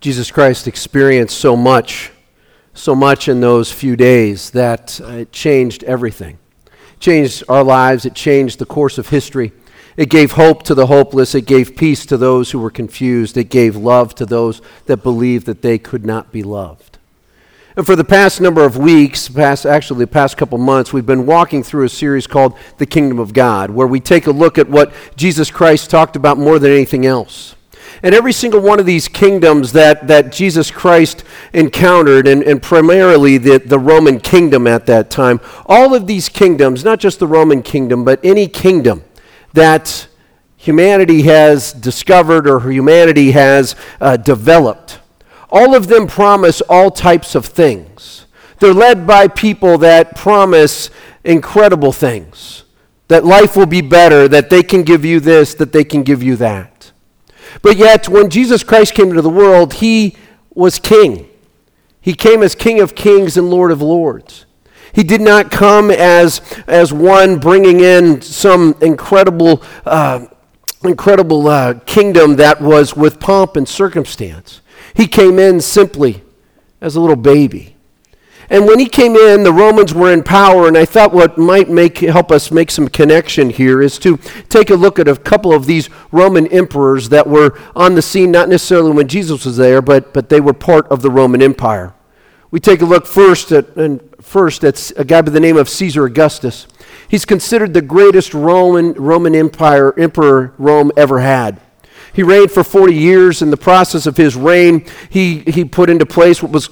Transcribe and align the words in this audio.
Jesus 0.00 0.30
Christ 0.30 0.68
experienced 0.68 1.38
so 1.38 1.56
much, 1.56 2.12
so 2.74 2.94
much 2.94 3.28
in 3.28 3.40
those 3.40 3.72
few 3.72 3.96
days 3.96 4.50
that 4.50 5.00
uh, 5.02 5.08
it 5.08 5.32
changed 5.32 5.82
everything. 5.84 6.38
It 6.66 7.00
changed 7.00 7.44
our 7.48 7.64
lives, 7.64 8.04
it 8.04 8.14
changed 8.14 8.58
the 8.58 8.66
course 8.66 8.98
of 8.98 9.08
history. 9.08 9.52
It 9.96 10.10
gave 10.10 10.32
hope 10.32 10.62
to 10.64 10.74
the 10.74 10.86
hopeless, 10.86 11.34
it 11.34 11.46
gave 11.46 11.74
peace 11.74 12.04
to 12.06 12.18
those 12.18 12.50
who 12.50 12.58
were 12.58 12.70
confused, 12.70 13.38
it 13.38 13.48
gave 13.48 13.76
love 13.76 14.14
to 14.16 14.26
those 14.26 14.60
that 14.84 14.98
believed 14.98 15.46
that 15.46 15.62
they 15.62 15.78
could 15.78 16.04
not 16.04 16.30
be 16.30 16.42
loved. 16.42 16.98
And 17.76 17.84
for 17.84 17.96
the 17.96 18.04
past 18.04 18.40
number 18.40 18.64
of 18.64 18.76
weeks, 18.76 19.28
past 19.28 19.64
actually 19.64 20.00
the 20.00 20.06
past 20.06 20.36
couple 20.36 20.58
months, 20.58 20.92
we've 20.92 21.06
been 21.06 21.24
walking 21.24 21.62
through 21.62 21.84
a 21.84 21.88
series 21.88 22.26
called 22.26 22.58
The 22.76 22.86
Kingdom 22.86 23.18
of 23.18 23.32
God, 23.32 23.70
where 23.70 23.86
we 23.86 24.00
take 24.00 24.26
a 24.26 24.30
look 24.30 24.58
at 24.58 24.68
what 24.68 24.92
Jesus 25.16 25.50
Christ 25.50 25.88
talked 25.88 26.16
about 26.16 26.36
more 26.36 26.58
than 26.58 26.72
anything 26.72 27.06
else. 27.06 27.55
And 28.02 28.14
every 28.14 28.32
single 28.32 28.60
one 28.60 28.78
of 28.78 28.86
these 28.86 29.08
kingdoms 29.08 29.72
that, 29.72 30.06
that 30.06 30.32
Jesus 30.32 30.70
Christ 30.70 31.24
encountered, 31.52 32.28
and, 32.28 32.42
and 32.42 32.62
primarily 32.62 33.38
the, 33.38 33.58
the 33.58 33.78
Roman 33.78 34.20
kingdom 34.20 34.66
at 34.66 34.86
that 34.86 35.10
time, 35.10 35.40
all 35.66 35.94
of 35.94 36.06
these 36.06 36.28
kingdoms, 36.28 36.84
not 36.84 37.00
just 37.00 37.18
the 37.18 37.26
Roman 37.26 37.62
kingdom, 37.62 38.04
but 38.04 38.20
any 38.22 38.48
kingdom 38.48 39.02
that 39.54 40.08
humanity 40.56 41.22
has 41.22 41.72
discovered 41.72 42.48
or 42.48 42.70
humanity 42.70 43.32
has 43.32 43.76
uh, 44.00 44.16
developed, 44.16 45.00
all 45.48 45.74
of 45.74 45.86
them 45.86 46.06
promise 46.06 46.60
all 46.62 46.90
types 46.90 47.34
of 47.34 47.46
things. 47.46 48.26
They're 48.58 48.74
led 48.74 49.06
by 49.06 49.28
people 49.28 49.78
that 49.78 50.16
promise 50.16 50.90
incredible 51.24 51.92
things. 51.92 52.64
That 53.08 53.24
life 53.24 53.56
will 53.56 53.66
be 53.66 53.82
better, 53.82 54.26
that 54.26 54.50
they 54.50 54.64
can 54.64 54.82
give 54.82 55.04
you 55.04 55.20
this, 55.20 55.54
that 55.54 55.72
they 55.72 55.84
can 55.84 56.02
give 56.02 56.22
you 56.22 56.34
that. 56.36 56.75
But 57.62 57.76
yet, 57.76 58.08
when 58.08 58.30
Jesus 58.30 58.62
Christ 58.62 58.94
came 58.94 59.08
into 59.08 59.22
the 59.22 59.30
world, 59.30 59.74
he 59.74 60.16
was 60.54 60.78
king. 60.78 61.28
He 62.00 62.14
came 62.14 62.42
as 62.42 62.54
King 62.54 62.80
of 62.80 62.94
kings 62.94 63.36
and 63.36 63.50
Lord 63.50 63.72
of 63.72 63.82
lords. 63.82 64.46
He 64.92 65.02
did 65.02 65.20
not 65.20 65.50
come 65.50 65.90
as, 65.90 66.40
as 66.66 66.92
one 66.92 67.38
bringing 67.38 67.80
in 67.80 68.22
some 68.22 68.74
incredible, 68.80 69.62
uh, 69.84 70.26
incredible 70.84 71.48
uh, 71.48 71.74
kingdom 71.84 72.36
that 72.36 72.60
was 72.60 72.96
with 72.96 73.20
pomp 73.20 73.56
and 73.56 73.68
circumstance. 73.68 74.62
He 74.94 75.06
came 75.06 75.38
in 75.38 75.60
simply 75.60 76.22
as 76.80 76.96
a 76.96 77.00
little 77.00 77.16
baby. 77.16 77.75
And 78.48 78.66
when 78.66 78.78
he 78.78 78.86
came 78.86 79.16
in, 79.16 79.42
the 79.42 79.52
Romans 79.52 79.92
were 79.92 80.12
in 80.12 80.22
power, 80.22 80.68
and 80.68 80.78
I 80.78 80.84
thought 80.84 81.12
what 81.12 81.36
might 81.36 81.68
make, 81.68 81.98
help 81.98 82.30
us 82.30 82.50
make 82.50 82.70
some 82.70 82.88
connection 82.88 83.50
here 83.50 83.82
is 83.82 83.98
to 84.00 84.18
take 84.48 84.70
a 84.70 84.76
look 84.76 84.98
at 84.98 85.08
a 85.08 85.16
couple 85.16 85.52
of 85.52 85.66
these 85.66 85.90
Roman 86.12 86.46
emperors 86.48 87.08
that 87.08 87.26
were 87.26 87.58
on 87.74 87.94
the 87.94 88.02
scene, 88.02 88.30
not 88.30 88.48
necessarily 88.48 88.92
when 88.92 89.08
Jesus 89.08 89.44
was 89.44 89.56
there, 89.56 89.82
but, 89.82 90.14
but 90.14 90.28
they 90.28 90.40
were 90.40 90.52
part 90.52 90.86
of 90.88 91.02
the 91.02 91.10
Roman 91.10 91.42
Empire. 91.42 91.92
We 92.52 92.60
take 92.60 92.80
a 92.80 92.86
look 92.86 93.06
first 93.06 93.50
at, 93.50 93.76
and 93.76 94.00
first 94.20 94.62
at 94.64 94.92
a 94.96 95.04
guy 95.04 95.22
by 95.22 95.30
the 95.30 95.40
name 95.40 95.56
of 95.56 95.68
Caesar 95.68 96.04
Augustus. 96.04 96.68
He's 97.08 97.24
considered 97.24 97.74
the 97.74 97.82
greatest 97.82 98.32
Roman, 98.32 98.92
Roman 98.94 99.34
Empire, 99.34 99.92
emperor 99.98 100.54
Rome 100.56 100.92
ever 100.96 101.18
had. 101.18 101.60
He 102.16 102.22
reigned 102.22 102.50
for 102.50 102.64
40 102.64 102.94
years. 102.94 103.42
In 103.42 103.50
the 103.50 103.58
process 103.58 104.06
of 104.06 104.16
his 104.16 104.36
reign, 104.36 104.86
he, 105.10 105.40
he 105.40 105.66
put 105.66 105.90
into 105.90 106.06
place 106.06 106.42
what 106.42 106.50
was, 106.50 106.68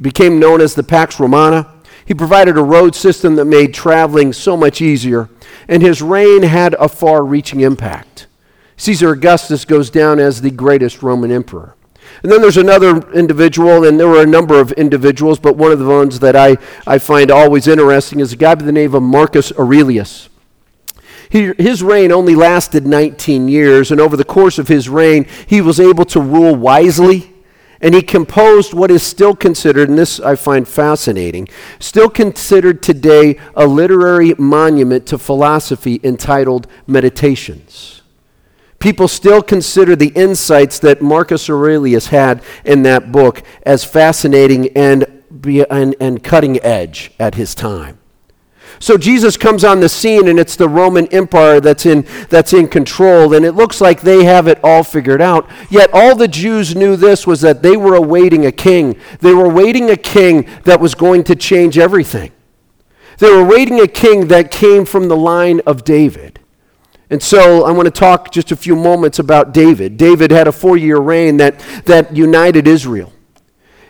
became 0.00 0.38
known 0.38 0.60
as 0.60 0.76
the 0.76 0.84
Pax 0.84 1.18
Romana. 1.18 1.68
He 2.06 2.14
provided 2.14 2.56
a 2.56 2.62
road 2.62 2.94
system 2.94 3.34
that 3.34 3.46
made 3.46 3.74
traveling 3.74 4.32
so 4.32 4.56
much 4.56 4.80
easier, 4.80 5.28
and 5.66 5.82
his 5.82 6.00
reign 6.00 6.44
had 6.44 6.74
a 6.74 6.88
far 6.88 7.24
reaching 7.24 7.60
impact. 7.60 8.28
Caesar 8.76 9.10
Augustus 9.10 9.64
goes 9.64 9.90
down 9.90 10.20
as 10.20 10.40
the 10.40 10.50
greatest 10.52 11.02
Roman 11.02 11.32
emperor. 11.32 11.74
And 12.22 12.30
then 12.30 12.40
there's 12.40 12.56
another 12.56 13.10
individual, 13.14 13.84
and 13.84 13.98
there 13.98 14.06
were 14.06 14.22
a 14.22 14.26
number 14.26 14.60
of 14.60 14.70
individuals, 14.72 15.40
but 15.40 15.56
one 15.56 15.72
of 15.72 15.80
the 15.80 15.86
ones 15.86 16.20
that 16.20 16.36
I, 16.36 16.56
I 16.86 16.98
find 16.98 17.32
always 17.32 17.66
interesting 17.66 18.20
is 18.20 18.32
a 18.32 18.36
guy 18.36 18.54
by 18.54 18.64
the 18.64 18.70
name 18.70 18.94
of 18.94 19.02
Marcus 19.02 19.50
Aurelius. 19.58 20.28
His 21.34 21.82
reign 21.82 22.12
only 22.12 22.36
lasted 22.36 22.86
19 22.86 23.48
years, 23.48 23.90
and 23.90 24.00
over 24.00 24.16
the 24.16 24.24
course 24.24 24.56
of 24.56 24.68
his 24.68 24.88
reign, 24.88 25.26
he 25.48 25.60
was 25.60 25.80
able 25.80 26.04
to 26.04 26.20
rule 26.20 26.54
wisely. 26.54 27.32
And 27.80 27.92
he 27.92 28.02
composed 28.02 28.72
what 28.72 28.92
is 28.92 29.04
still 29.04 29.34
considered, 29.34 29.88
and 29.88 29.98
this 29.98 30.20
I 30.20 30.36
find 30.36 30.66
fascinating, 30.66 31.48
still 31.80 32.08
considered 32.08 32.84
today 32.84 33.36
a 33.56 33.66
literary 33.66 34.34
monument 34.38 35.06
to 35.08 35.18
philosophy 35.18 36.00
entitled 36.04 36.68
Meditations. 36.86 38.02
People 38.78 39.08
still 39.08 39.42
consider 39.42 39.96
the 39.96 40.12
insights 40.14 40.78
that 40.78 41.02
Marcus 41.02 41.50
Aurelius 41.50 42.06
had 42.06 42.44
in 42.64 42.84
that 42.84 43.10
book 43.10 43.42
as 43.66 43.82
fascinating 43.82 44.68
and, 44.76 45.04
and, 45.68 45.96
and 45.98 46.22
cutting 46.22 46.62
edge 46.62 47.10
at 47.18 47.34
his 47.34 47.56
time. 47.56 47.98
So 48.78 48.98
Jesus 48.98 49.36
comes 49.36 49.64
on 49.64 49.80
the 49.80 49.88
scene, 49.88 50.28
and 50.28 50.38
it's 50.38 50.56
the 50.56 50.68
Roman 50.68 51.06
Empire 51.08 51.60
that's 51.60 51.86
in, 51.86 52.06
that's 52.28 52.52
in 52.52 52.68
control, 52.68 53.34
and 53.34 53.44
it 53.44 53.52
looks 53.52 53.80
like 53.80 54.00
they 54.00 54.24
have 54.24 54.46
it 54.46 54.58
all 54.62 54.84
figured 54.84 55.22
out. 55.22 55.48
Yet 55.70 55.90
all 55.92 56.14
the 56.14 56.28
Jews 56.28 56.74
knew 56.74 56.96
this 56.96 57.26
was 57.26 57.40
that 57.42 57.62
they 57.62 57.76
were 57.76 57.94
awaiting 57.94 58.46
a 58.46 58.52
king. 58.52 58.98
They 59.20 59.32
were 59.32 59.46
awaiting 59.46 59.90
a 59.90 59.96
king 59.96 60.48
that 60.64 60.80
was 60.80 60.94
going 60.94 61.24
to 61.24 61.36
change 61.36 61.78
everything. 61.78 62.32
They 63.18 63.30
were 63.30 63.42
awaiting 63.42 63.80
a 63.80 63.86
king 63.86 64.28
that 64.28 64.50
came 64.50 64.84
from 64.84 65.08
the 65.08 65.16
line 65.16 65.60
of 65.66 65.84
David. 65.84 66.40
And 67.10 67.22
so 67.22 67.64
I 67.64 67.70
want 67.70 67.86
to 67.86 67.90
talk 67.90 68.32
just 68.32 68.50
a 68.50 68.56
few 68.56 68.74
moments 68.74 69.18
about 69.18 69.54
David. 69.54 69.96
David 69.96 70.30
had 70.30 70.48
a 70.48 70.52
four 70.52 70.76
year 70.76 70.98
reign 70.98 71.36
that, 71.36 71.60
that 71.84 72.14
united 72.16 72.66
Israel. 72.66 73.13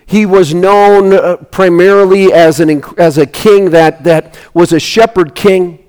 He 0.06 0.26
was 0.26 0.52
known 0.52 1.12
uh, 1.12 1.36
primarily 1.36 2.32
as, 2.32 2.60
an, 2.60 2.82
as 2.98 3.16
a 3.16 3.26
king 3.26 3.70
that, 3.70 4.04
that 4.04 4.38
was 4.52 4.72
a 4.72 4.80
shepherd 4.80 5.34
king. 5.34 5.80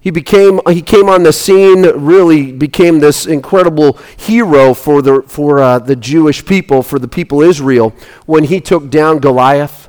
He, 0.00 0.10
became, 0.10 0.60
he 0.68 0.80
came 0.80 1.08
on 1.08 1.24
the 1.24 1.32
scene, 1.32 1.82
really 1.82 2.52
became 2.52 3.00
this 3.00 3.26
incredible 3.26 3.98
hero 4.16 4.74
for, 4.74 5.02
the, 5.02 5.22
for 5.26 5.60
uh, 5.60 5.80
the 5.80 5.96
Jewish 5.96 6.46
people, 6.46 6.82
for 6.82 6.98
the 6.98 7.08
people 7.08 7.40
Israel, 7.40 7.90
when 8.24 8.44
he 8.44 8.60
took 8.60 8.90
down 8.90 9.18
Goliath. 9.18 9.88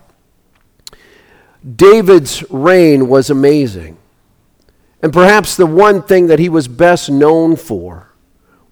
David's 1.75 2.43
reign 2.49 3.07
was 3.07 3.29
amazing. 3.29 3.97
And 5.01 5.13
perhaps 5.13 5.55
the 5.55 5.65
one 5.65 6.01
thing 6.01 6.27
that 6.27 6.39
he 6.39 6.49
was 6.49 6.67
best 6.67 7.09
known 7.09 7.55
for 7.55 8.13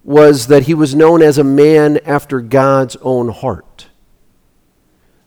was 0.02 0.46
that 0.48 0.64
he 0.64 0.74
was 0.74 0.94
known 0.94 1.22
as 1.22 1.38
a 1.38 1.44
man 1.44 1.98
after 2.04 2.40
God's 2.40 2.96
own 3.02 3.28
heart. 3.28 3.87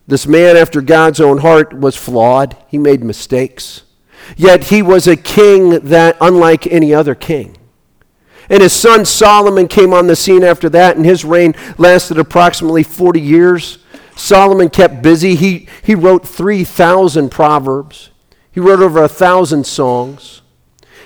This 0.06 0.26
man 0.26 0.56
after 0.56 0.80
God's 0.80 1.20
own 1.20 1.38
heart 1.38 1.78
was 1.78 1.96
flawed. 1.96 2.56
He 2.68 2.78
made 2.78 3.04
mistakes. 3.04 3.82
Yet 4.36 4.64
he 4.64 4.82
was 4.82 5.06
a 5.06 5.16
king 5.16 5.80
that, 5.80 6.16
unlike 6.20 6.66
any 6.66 6.94
other 6.94 7.14
king. 7.14 7.56
And 8.48 8.62
his 8.62 8.72
son 8.72 9.04
Solomon 9.04 9.68
came 9.68 9.92
on 9.92 10.06
the 10.06 10.16
scene 10.16 10.44
after 10.44 10.68
that, 10.70 10.96
and 10.96 11.06
his 11.06 11.24
reign 11.24 11.54
lasted 11.78 12.18
approximately 12.18 12.82
40 12.82 13.20
years. 13.20 13.78
Solomon 14.16 14.68
kept 14.68 15.02
busy. 15.02 15.34
He, 15.34 15.68
he 15.82 15.94
wrote 15.94 16.26
3,000 16.26 17.30
proverbs, 17.30 18.10
he 18.50 18.60
wrote 18.60 18.80
over 18.80 18.98
a 18.98 19.02
1,000 19.02 19.64
songs. 19.64 20.42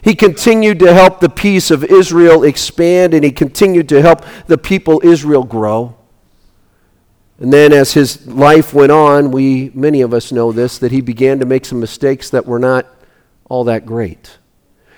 He 0.02 0.14
continued 0.14 0.78
to 0.80 0.92
help 0.92 1.20
the 1.20 1.28
peace 1.28 1.70
of 1.70 1.82
Israel 1.84 2.44
expand, 2.44 3.12
and 3.14 3.24
he 3.24 3.32
continued 3.32 3.88
to 3.88 4.02
help 4.02 4.24
the 4.46 4.58
people 4.58 5.00
Israel 5.02 5.42
grow. 5.42 5.95
And 7.38 7.52
then 7.52 7.72
as 7.72 7.92
his 7.92 8.26
life 8.26 8.72
went 8.72 8.92
on, 8.92 9.30
we, 9.30 9.70
many 9.74 10.00
of 10.00 10.14
us 10.14 10.32
know 10.32 10.52
this, 10.52 10.78
that 10.78 10.92
he 10.92 11.00
began 11.00 11.38
to 11.38 11.44
make 11.44 11.66
some 11.66 11.80
mistakes 11.80 12.30
that 12.30 12.46
were 12.46 12.58
not 12.58 12.86
all 13.48 13.64
that 13.64 13.84
great. 13.84 14.38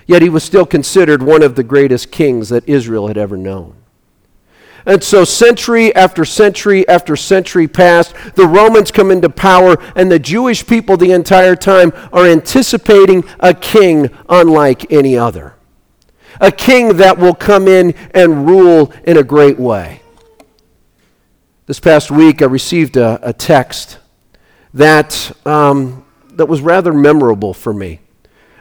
Yet 0.06 0.22
he 0.22 0.28
was 0.28 0.44
still 0.44 0.64
considered 0.64 1.22
one 1.22 1.42
of 1.42 1.56
the 1.56 1.64
greatest 1.64 2.10
kings 2.10 2.48
that 2.48 2.68
Israel 2.68 3.08
had 3.08 3.18
ever 3.18 3.36
known. 3.36 3.74
And 4.86 5.04
so, 5.04 5.24
century 5.24 5.94
after 5.94 6.24
century 6.24 6.88
after 6.88 7.14
century 7.14 7.68
passed, 7.68 8.14
the 8.36 8.46
Romans 8.46 8.90
come 8.90 9.10
into 9.10 9.28
power, 9.28 9.76
and 9.94 10.10
the 10.10 10.18
Jewish 10.18 10.66
people 10.66 10.96
the 10.96 11.12
entire 11.12 11.56
time 11.56 11.92
are 12.10 12.24
anticipating 12.24 13.24
a 13.40 13.52
king 13.52 14.08
unlike 14.30 14.90
any 14.90 15.18
other. 15.18 15.56
A 16.40 16.50
king 16.50 16.96
that 16.98 17.18
will 17.18 17.34
come 17.34 17.68
in 17.68 17.94
and 18.14 18.46
rule 18.46 18.92
in 19.04 19.18
a 19.18 19.22
great 19.22 19.58
way. 19.58 20.00
This 21.68 21.80
past 21.80 22.10
week, 22.10 22.40
I 22.40 22.46
received 22.46 22.96
a, 22.96 23.20
a 23.22 23.34
text 23.34 23.98
that, 24.72 25.30
um, 25.46 26.02
that 26.30 26.46
was 26.46 26.62
rather 26.62 26.94
memorable 26.94 27.52
for 27.52 27.74
me. 27.74 28.00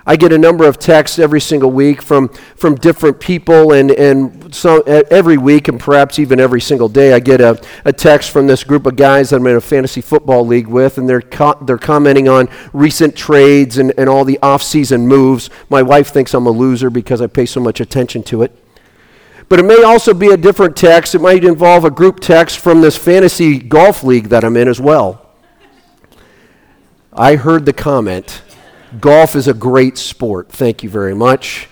I 0.06 0.18
get 0.18 0.33
a 0.33 0.38
number 0.38 0.68
of 0.68 0.77
texts 0.77 1.18
every 1.18 1.39
single 1.39 1.71
week 1.71 2.01
from, 2.01 2.27
from 2.57 2.75
different 2.75 3.21
people, 3.21 3.71
and, 3.71 3.92
and 3.92 4.54
some, 4.54 4.83
every 4.86 5.38
week, 5.38 5.69
and 5.69 5.80
perhaps 5.80 6.19
even 6.19 6.42
every 6.42 6.59
single 6.59 6.89
day, 6.89 7.13
I 7.13 7.21
get 7.21 7.39
a, 7.39 7.63
a 7.86 7.94
text 7.94 8.31
from 8.31 8.45
this 8.45 8.65
group 8.65 8.86
of 8.86 8.98
guys 8.98 9.30
that 9.30 9.38
I'm 9.38 9.48
in 9.48 9.56
a 9.56 9.62
fantasy 9.62 10.01
football 10.01 10.45
league 10.45 10.68
with, 10.68 10.98
and 10.98 11.07
they're, 11.07 11.21
co- 11.21 11.57
they're 11.62 11.77
commenting 11.77 12.27
on 12.27 12.50
recent 12.74 13.15
trades 13.15 13.77
and, 13.77 13.94
and 13.98 14.10
all 14.10 14.25
the 14.25 14.38
off 14.42 14.62
season 14.62 15.07
moves. 15.07 15.50
My 15.69 15.81
wife 15.81 16.10
thinks 16.10 16.33
I'm 16.33 16.45
a 16.45 16.51
loser 16.51 16.89
because 16.89 17.21
I 17.21 17.27
pay 17.27 17.45
so 17.45 17.62
much 17.62 17.80
attention 17.80 18.21
to 18.24 18.42
it. 18.42 18.66
But 19.49 19.59
it 19.59 19.63
may 19.63 19.83
also 19.83 20.13
be 20.13 20.27
a 20.27 20.38
different 20.38 20.75
text. 20.75 21.15
It 21.15 21.21
might 21.21 21.44
involve 21.44 21.85
a 21.85 21.91
group 21.91 22.19
text 22.19 22.59
from 22.59 22.81
this 22.81 22.97
fantasy 22.97 23.59
golf 23.59 24.03
league 24.03 24.29
that 24.29 24.44
I'm 24.44 24.57
in 24.57 24.67
as 24.67 24.79
well. 24.79 25.25
I 27.13 27.35
heard 27.35 27.65
the 27.65 27.73
comment 27.73 28.41
golf 28.99 29.35
is 29.35 29.47
a 29.47 29.53
great 29.53 29.97
sport. 29.97 30.49
Thank 30.49 30.83
you 30.83 30.89
very 30.89 31.13
much. 31.13 31.67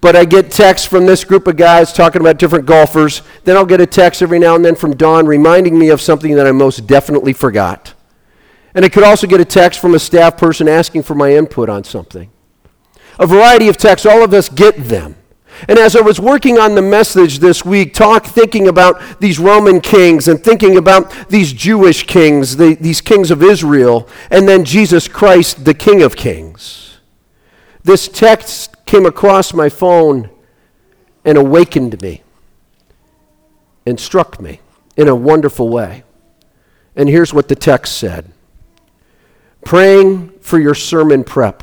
But 0.00 0.16
I 0.16 0.24
get 0.24 0.50
texts 0.50 0.86
from 0.86 1.06
this 1.06 1.22
group 1.22 1.46
of 1.46 1.56
guys 1.56 1.92
talking 1.92 2.20
about 2.20 2.38
different 2.38 2.66
golfers. 2.66 3.22
Then 3.44 3.56
I'll 3.56 3.64
get 3.64 3.80
a 3.80 3.86
text 3.86 4.20
every 4.20 4.38
now 4.38 4.56
and 4.56 4.64
then 4.64 4.74
from 4.74 4.96
Don 4.96 5.26
reminding 5.26 5.78
me 5.78 5.90
of 5.90 6.00
something 6.00 6.34
that 6.34 6.46
I 6.46 6.52
most 6.52 6.86
definitely 6.86 7.32
forgot. 7.32 7.94
And 8.74 8.84
I 8.84 8.88
could 8.88 9.04
also 9.04 9.26
get 9.26 9.40
a 9.40 9.44
text 9.44 9.80
from 9.80 9.94
a 9.94 9.98
staff 9.98 10.36
person 10.36 10.66
asking 10.68 11.04
for 11.04 11.14
my 11.14 11.34
input 11.34 11.68
on 11.68 11.84
something. 11.84 12.30
A 13.18 13.26
variety 13.26 13.68
of 13.68 13.76
texts, 13.76 14.06
all 14.06 14.24
of 14.24 14.34
us 14.34 14.48
get 14.48 14.76
them. 14.76 15.14
And 15.68 15.78
as 15.78 15.94
I 15.94 16.00
was 16.00 16.18
working 16.18 16.58
on 16.58 16.74
the 16.74 16.82
message 16.82 17.38
this 17.38 17.64
week, 17.64 17.94
talk 17.94 18.26
thinking 18.26 18.68
about 18.68 19.20
these 19.20 19.38
Roman 19.38 19.80
kings 19.80 20.26
and 20.26 20.42
thinking 20.42 20.76
about 20.76 21.28
these 21.28 21.52
Jewish 21.52 22.06
kings, 22.06 22.56
the, 22.56 22.74
these 22.74 23.00
kings 23.00 23.30
of 23.30 23.42
Israel, 23.42 24.08
and 24.30 24.48
then 24.48 24.64
Jesus 24.64 25.06
Christ, 25.06 25.64
the 25.64 25.74
King 25.74 26.02
of 26.02 26.16
Kings. 26.16 26.98
This 27.84 28.08
text 28.08 28.84
came 28.86 29.06
across 29.06 29.54
my 29.54 29.68
phone 29.68 30.30
and 31.24 31.38
awakened 31.38 32.00
me 32.02 32.22
and 33.86 33.98
struck 33.98 34.40
me 34.40 34.60
in 34.96 35.08
a 35.08 35.14
wonderful 35.14 35.68
way. 35.68 36.04
And 36.94 37.08
here's 37.08 37.32
what 37.32 37.48
the 37.48 37.56
text 37.56 37.96
said 37.96 38.32
Praying 39.64 40.32
for 40.40 40.58
your 40.58 40.74
sermon 40.74 41.24
prep. 41.24 41.62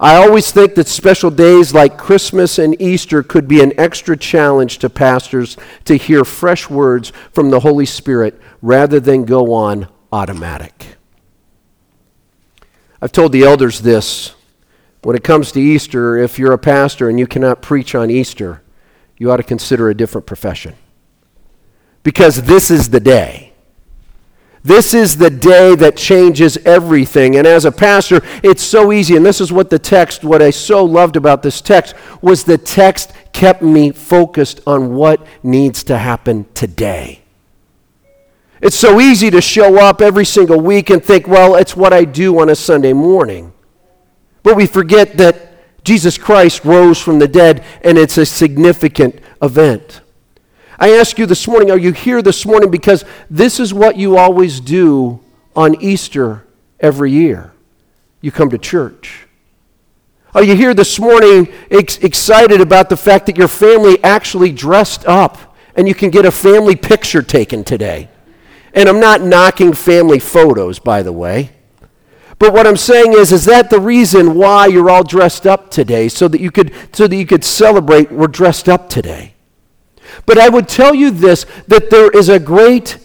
I 0.00 0.14
always 0.14 0.52
think 0.52 0.76
that 0.76 0.86
special 0.86 1.30
days 1.30 1.74
like 1.74 1.98
Christmas 1.98 2.58
and 2.58 2.80
Easter 2.80 3.24
could 3.24 3.48
be 3.48 3.60
an 3.62 3.72
extra 3.78 4.16
challenge 4.16 4.78
to 4.78 4.88
pastors 4.88 5.56
to 5.86 5.96
hear 5.96 6.24
fresh 6.24 6.70
words 6.70 7.12
from 7.32 7.50
the 7.50 7.60
Holy 7.60 7.86
Spirit 7.86 8.40
rather 8.62 9.00
than 9.00 9.24
go 9.24 9.52
on 9.52 9.88
automatic. 10.12 10.96
I've 13.02 13.12
told 13.12 13.32
the 13.32 13.42
elders 13.42 13.80
this. 13.80 14.34
When 15.02 15.16
it 15.16 15.24
comes 15.24 15.52
to 15.52 15.60
Easter, 15.60 16.16
if 16.16 16.38
you're 16.38 16.52
a 16.52 16.58
pastor 16.58 17.08
and 17.08 17.18
you 17.18 17.26
cannot 17.26 17.62
preach 17.62 17.94
on 17.94 18.10
Easter, 18.10 18.62
you 19.16 19.30
ought 19.30 19.36
to 19.38 19.42
consider 19.42 19.88
a 19.88 19.94
different 19.94 20.26
profession. 20.26 20.74
Because 22.02 22.42
this 22.42 22.70
is 22.70 22.90
the 22.90 23.00
day. 23.00 23.47
This 24.64 24.92
is 24.92 25.16
the 25.16 25.30
day 25.30 25.74
that 25.76 25.96
changes 25.96 26.56
everything. 26.58 27.36
And 27.36 27.46
as 27.46 27.64
a 27.64 27.72
pastor, 27.72 28.20
it's 28.42 28.62
so 28.62 28.92
easy. 28.92 29.16
And 29.16 29.24
this 29.24 29.40
is 29.40 29.52
what 29.52 29.70
the 29.70 29.78
text, 29.78 30.24
what 30.24 30.42
I 30.42 30.50
so 30.50 30.84
loved 30.84 31.16
about 31.16 31.42
this 31.42 31.60
text, 31.60 31.94
was 32.20 32.44
the 32.44 32.58
text 32.58 33.12
kept 33.32 33.62
me 33.62 33.92
focused 33.92 34.60
on 34.66 34.94
what 34.94 35.24
needs 35.42 35.84
to 35.84 35.98
happen 35.98 36.46
today. 36.54 37.22
It's 38.60 38.78
so 38.78 39.00
easy 39.00 39.30
to 39.30 39.40
show 39.40 39.78
up 39.78 40.00
every 40.00 40.24
single 40.24 40.60
week 40.60 40.90
and 40.90 41.04
think, 41.04 41.28
well, 41.28 41.54
it's 41.54 41.76
what 41.76 41.92
I 41.92 42.04
do 42.04 42.40
on 42.40 42.48
a 42.48 42.56
Sunday 42.56 42.92
morning. 42.92 43.52
But 44.42 44.56
we 44.56 44.66
forget 44.66 45.16
that 45.18 45.84
Jesus 45.84 46.18
Christ 46.18 46.64
rose 46.64 47.00
from 47.00 47.20
the 47.20 47.28
dead 47.28 47.64
and 47.82 47.96
it's 47.96 48.18
a 48.18 48.26
significant 48.26 49.20
event. 49.40 50.00
I 50.78 50.90
ask 50.92 51.18
you 51.18 51.26
this 51.26 51.48
morning, 51.48 51.70
are 51.72 51.78
you 51.78 51.92
here 51.92 52.22
this 52.22 52.46
morning 52.46 52.70
because 52.70 53.04
this 53.28 53.58
is 53.58 53.74
what 53.74 53.96
you 53.96 54.16
always 54.16 54.60
do 54.60 55.20
on 55.56 55.80
Easter 55.82 56.46
every 56.78 57.10
year? 57.10 57.52
You 58.20 58.30
come 58.30 58.50
to 58.50 58.58
church. 58.58 59.26
Are 60.34 60.44
you 60.44 60.54
here 60.54 60.74
this 60.74 61.00
morning 61.00 61.48
ex- 61.70 61.98
excited 61.98 62.60
about 62.60 62.90
the 62.90 62.96
fact 62.96 63.26
that 63.26 63.36
your 63.36 63.48
family 63.48 64.02
actually 64.04 64.52
dressed 64.52 65.04
up 65.06 65.56
and 65.74 65.88
you 65.88 65.94
can 65.94 66.10
get 66.10 66.24
a 66.24 66.30
family 66.30 66.76
picture 66.76 67.22
taken 67.22 67.64
today? 67.64 68.08
And 68.72 68.88
I'm 68.88 69.00
not 69.00 69.20
knocking 69.20 69.72
family 69.72 70.20
photos, 70.20 70.78
by 70.78 71.02
the 71.02 71.12
way. 71.12 71.50
But 72.38 72.52
what 72.52 72.68
I'm 72.68 72.76
saying 72.76 73.14
is, 73.14 73.32
is 73.32 73.46
that 73.46 73.68
the 73.68 73.80
reason 73.80 74.34
why 74.34 74.66
you're 74.66 74.90
all 74.90 75.02
dressed 75.02 75.44
up 75.44 75.72
today, 75.72 76.08
so 76.08 76.28
that 76.28 76.40
you 76.40 76.52
could, 76.52 76.72
so 76.92 77.08
that 77.08 77.16
you 77.16 77.26
could 77.26 77.42
celebrate 77.42 78.12
we're 78.12 78.28
dressed 78.28 78.68
up 78.68 78.88
today? 78.88 79.34
But 80.26 80.38
I 80.38 80.48
would 80.48 80.68
tell 80.68 80.94
you 80.94 81.10
this 81.10 81.46
that 81.66 81.90
there 81.90 82.10
is 82.10 82.28
a 82.28 82.38
great, 82.38 82.98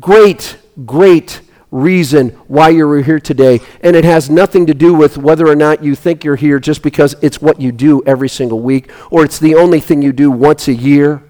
great, 0.00 0.56
great 0.84 1.40
reason 1.74 2.28
why 2.46 2.68
you're 2.68 3.02
here 3.02 3.18
today. 3.18 3.60
And 3.82 3.96
it 3.96 4.04
has 4.04 4.30
nothing 4.30 4.66
to 4.66 4.74
do 4.74 4.94
with 4.94 5.18
whether 5.18 5.46
or 5.46 5.56
not 5.56 5.82
you 5.82 5.94
think 5.94 6.24
you're 6.24 6.36
here 6.36 6.60
just 6.60 6.82
because 6.82 7.16
it's 7.20 7.42
what 7.42 7.60
you 7.60 7.72
do 7.72 8.02
every 8.06 8.28
single 8.28 8.60
week, 8.60 8.90
or 9.10 9.24
it's 9.24 9.40
the 9.40 9.56
only 9.56 9.80
thing 9.80 10.00
you 10.00 10.12
do 10.12 10.30
once 10.30 10.68
a 10.68 10.72
year, 10.72 11.24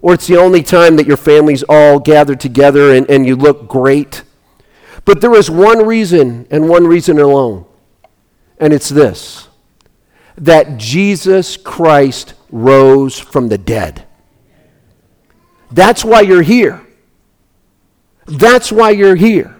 or 0.00 0.14
it's 0.14 0.28
the 0.28 0.36
only 0.36 0.62
time 0.62 0.96
that 0.96 1.06
your 1.06 1.16
family's 1.16 1.64
all 1.68 1.98
gathered 1.98 2.40
together 2.40 2.94
and, 2.94 3.10
and 3.10 3.26
you 3.26 3.34
look 3.34 3.68
great. 3.68 4.22
But 5.04 5.20
there 5.20 5.34
is 5.34 5.50
one 5.50 5.84
reason 5.84 6.46
and 6.50 6.68
one 6.68 6.86
reason 6.86 7.18
alone, 7.18 7.66
and 8.58 8.72
it's 8.72 8.88
this 8.88 9.48
that 10.38 10.78
Jesus 10.78 11.58
Christ 11.58 12.32
rose 12.50 13.18
from 13.18 13.48
the 13.48 13.58
dead. 13.58 14.06
That's 15.72 16.04
why 16.04 16.20
you're 16.20 16.42
here. 16.42 16.86
That's 18.26 18.70
why 18.70 18.90
you're 18.90 19.16
here. 19.16 19.56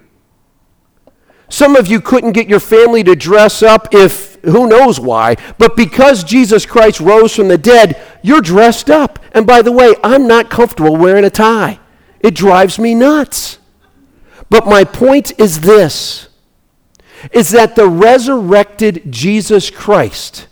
Some 1.48 1.76
of 1.76 1.86
you 1.86 2.00
couldn't 2.00 2.32
get 2.32 2.48
your 2.48 2.60
family 2.60 3.02
to 3.04 3.14
dress 3.14 3.62
up 3.62 3.94
if, 3.94 4.40
who 4.42 4.66
knows 4.66 4.98
why, 4.98 5.36
but 5.58 5.76
because 5.76 6.24
Jesus 6.24 6.64
Christ 6.64 7.00
rose 7.00 7.34
from 7.34 7.48
the 7.48 7.58
dead, 7.58 8.00
you're 8.22 8.40
dressed 8.40 8.88
up. 8.88 9.18
And 9.32 9.46
by 9.46 9.60
the 9.60 9.72
way, 9.72 9.94
I'm 10.02 10.26
not 10.26 10.48
comfortable 10.48 10.96
wearing 10.96 11.24
a 11.24 11.30
tie, 11.30 11.78
it 12.20 12.34
drives 12.34 12.78
me 12.78 12.94
nuts. 12.94 13.58
But 14.48 14.66
my 14.66 14.84
point 14.84 15.38
is 15.40 15.60
this 15.60 16.28
is 17.30 17.50
that 17.50 17.76
the 17.76 17.88
resurrected 17.88 19.10
Jesus 19.10 19.70
Christ 19.70 20.48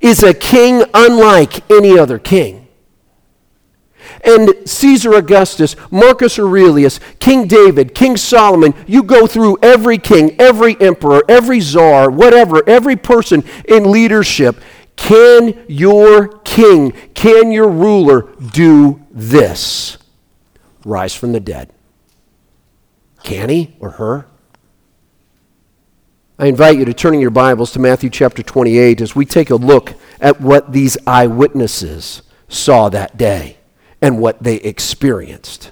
is 0.00 0.22
a 0.22 0.32
king 0.32 0.84
unlike 0.94 1.68
any 1.70 1.98
other 1.98 2.18
king 2.18 2.63
and 4.24 4.68
Caesar 4.68 5.14
Augustus, 5.14 5.76
Marcus 5.90 6.38
Aurelius, 6.38 7.00
King 7.18 7.46
David, 7.46 7.94
King 7.94 8.16
Solomon, 8.16 8.74
you 8.86 9.02
go 9.02 9.26
through 9.26 9.58
every 9.62 9.98
king, 9.98 10.34
every 10.40 10.80
emperor, 10.80 11.22
every 11.28 11.60
czar, 11.60 12.10
whatever, 12.10 12.62
every 12.68 12.96
person 12.96 13.44
in 13.68 13.90
leadership. 13.90 14.60
Can 14.96 15.64
your 15.68 16.28
king, 16.38 16.92
can 17.14 17.50
your 17.50 17.68
ruler 17.68 18.32
do 18.52 19.02
this? 19.10 19.98
Rise 20.84 21.14
from 21.14 21.32
the 21.32 21.40
dead. 21.40 21.70
Can 23.22 23.48
he 23.48 23.74
or 23.80 23.92
her? 23.92 24.26
I 26.38 26.46
invite 26.46 26.78
you 26.78 26.84
to 26.84 26.92
turn 26.92 27.14
in 27.14 27.20
your 27.20 27.30
Bibles 27.30 27.72
to 27.72 27.78
Matthew 27.78 28.10
chapter 28.10 28.42
28 28.42 29.00
as 29.00 29.14
we 29.14 29.24
take 29.24 29.50
a 29.50 29.56
look 29.56 29.94
at 30.20 30.40
what 30.40 30.72
these 30.72 30.98
eyewitnesses 31.06 32.22
saw 32.48 32.88
that 32.88 33.16
day 33.16 33.58
and 34.04 34.18
what 34.18 34.42
they 34.42 34.56
experienced. 34.56 35.70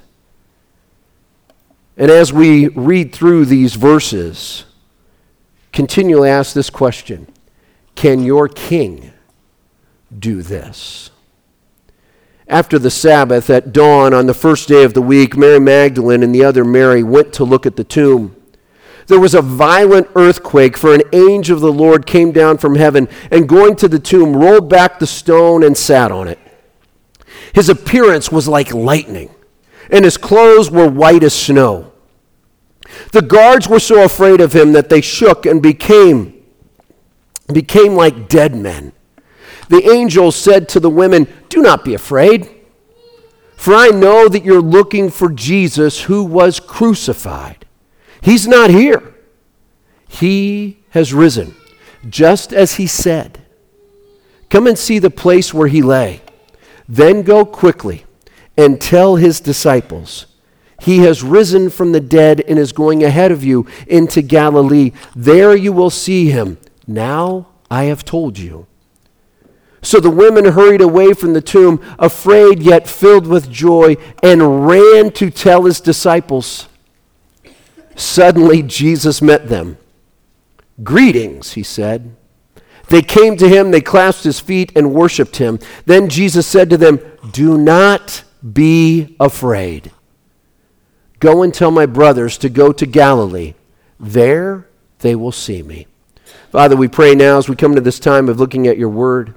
And 1.99 2.11
as 2.11 2.33
we 2.33 2.69
read 2.69 3.15
through 3.15 3.45
these 3.45 3.75
verses, 3.75 4.65
continually 5.71 6.31
ask 6.31 6.55
this 6.55 6.71
question 6.71 7.27
Can 7.95 8.25
your 8.25 8.49
king 8.49 9.13
do 10.19 10.41
this? 10.41 11.11
After 12.49 12.79
the 12.79 12.91
Sabbath, 12.91 13.51
at 13.51 13.71
dawn 13.71 14.15
on 14.15 14.27
the 14.27 14.33
first 14.33 14.67
day 14.67 14.83
of 14.83 14.95
the 14.95 15.03
week, 15.03 15.37
Mary 15.37 15.61
Magdalene 15.61 16.23
and 16.23 16.35
the 16.35 16.43
other 16.43 16.65
Mary 16.65 17.03
went 17.03 17.35
to 17.35 17.45
look 17.45 17.67
at 17.67 17.77
the 17.77 17.85
tomb. 17.85 18.35
There 19.09 19.21
was 19.21 19.35
a 19.35 19.43
violent 19.43 20.09
earthquake, 20.17 20.79
for 20.79 20.95
an 20.95 21.03
angel 21.13 21.57
of 21.57 21.61
the 21.61 21.71
Lord 21.71 22.07
came 22.07 22.33
down 22.33 22.57
from 22.57 22.77
heaven 22.77 23.09
and, 23.31 23.47
going 23.47 23.77
to 23.77 23.89
the 23.89 23.99
tomb, 23.99 24.35
rolled 24.35 24.71
back 24.71 24.99
the 24.99 25.07
stone 25.07 25.63
and 25.63 25.77
sat 25.77 26.11
on 26.11 26.29
it. 26.29 26.39
His 27.53 27.69
appearance 27.69 28.33
was 28.33 28.49
like 28.49 28.73
lightning, 28.73 29.31
and 29.91 30.05
his 30.05 30.17
clothes 30.17 30.71
were 30.71 30.89
white 30.89 31.23
as 31.23 31.35
snow. 31.35 31.93
The 33.13 33.23
guards 33.23 33.69
were 33.69 33.81
so 33.81 34.05
afraid 34.05 34.41
of 34.41 34.53
him 34.53 34.73
that 34.73 34.89
they 34.89 35.01
shook 35.01 35.47
and 35.47 35.63
became, 35.63 36.43
became 37.53 37.95
like 37.95 38.29
dead 38.29 38.55
men. 38.55 38.93
The 39.69 39.91
angel 39.91 40.33
said 40.33 40.69
to 40.71 40.81
the 40.81 40.91
women, 40.91 41.27
Do 41.49 41.63
not 41.63 41.85
be 41.85 41.95
afraid, 41.95 42.49
for 43.57 43.75
I 43.75 43.89
know 43.89 44.29
that 44.29 44.45
you're 44.45 44.61
looking 44.61 45.11
for 45.11 45.31
Jesus 45.31 46.03
who 46.03 46.25
was 46.25 46.61
crucified. 46.61 47.65
He's 48.21 48.47
not 48.47 48.71
here, 48.71 49.15
he 50.09 50.79
has 50.91 51.15
risen, 51.15 51.55
just 52.09 52.53
as 52.53 52.75
he 52.75 52.87
said. 52.87 53.41
Come 54.51 54.67
and 54.67 54.79
see 54.79 54.99
the 54.99 55.11
place 55.11 55.55
where 55.55 55.69
he 55.69 55.81
lay. 55.81 56.21
Then 56.93 57.23
go 57.23 57.47
quickly 57.47 58.05
and 58.55 58.79
tell 58.79 59.17
his 59.17 59.41
disciples, 59.41 60.27
He 60.79 60.99
has 60.99 61.23
risen 61.23 61.71
from 61.71 61.93
the 61.93 62.01
dead 62.01 62.43
and 62.47 62.59
is 62.59 62.73
going 62.73 63.03
ahead 63.03 63.33
of 63.33 63.43
you 63.43 63.67
into 63.87 64.21
Galilee. 64.21 64.93
There 65.17 65.57
you 65.57 65.73
will 65.73 65.89
see 65.89 66.29
him. 66.29 66.59
Now 66.87 67.47
I 67.71 67.85
have 67.85 68.05
told 68.05 68.39
you. 68.39 68.67
So 69.81 70.01
the 70.01 70.11
women 70.11 70.45
hurried 70.45 70.83
away 70.83 71.15
from 71.15 71.33
the 71.33 71.41
tomb, 71.41 71.81
afraid 71.99 72.63
yet 72.63 72.87
filled 72.87 73.27
with 73.27 73.51
joy, 73.51 73.97
and 74.23 74.69
ran 74.69 75.13
to 75.13 75.31
tell 75.31 75.65
his 75.65 75.81
disciples. 75.81 76.69
Suddenly 77.97 78.63
Jesus 78.65 79.23
met 79.23 79.49
them. 79.49 79.79
Greetings, 80.83 81.55
he 81.55 81.63
said. 81.63 82.15
They 82.89 83.03
came 83.03 83.37
to 83.37 83.49
him, 83.49 83.71
they 83.71 83.81
clasped 83.81 84.25
his 84.25 84.41
feet, 84.41 84.73
and 84.77 84.93
worshiped 84.93 85.37
him. 85.37 85.59
Then 85.87 86.09
Jesus 86.09 86.47
said 86.47 86.69
to 86.71 86.77
them, 86.77 87.01
Do 87.31 87.57
not 87.57 88.25
be 88.53 89.17
afraid. 89.19 89.93
Go 91.21 91.43
and 91.43 91.55
tell 91.55 91.71
my 91.71 91.87
brothers 91.87 92.37
to 92.39 92.49
go 92.49 92.73
to 92.73 92.85
Galilee. 92.85 93.55
There 94.01 94.67
they 94.99 95.15
will 95.15 95.33
see 95.33 95.63
me. 95.63 95.87
Father, 96.51 96.77
we 96.77 96.89
pray 96.89 97.15
now 97.15 97.39
as 97.39 97.49
we 97.49 97.57
come 97.57 97.75
to 97.75 97.81
this 97.81 98.01
time 98.01 98.29
of 98.29 98.41
looking 98.41 98.67
at 98.67 98.77
your 98.77 98.89
word. 98.89 99.35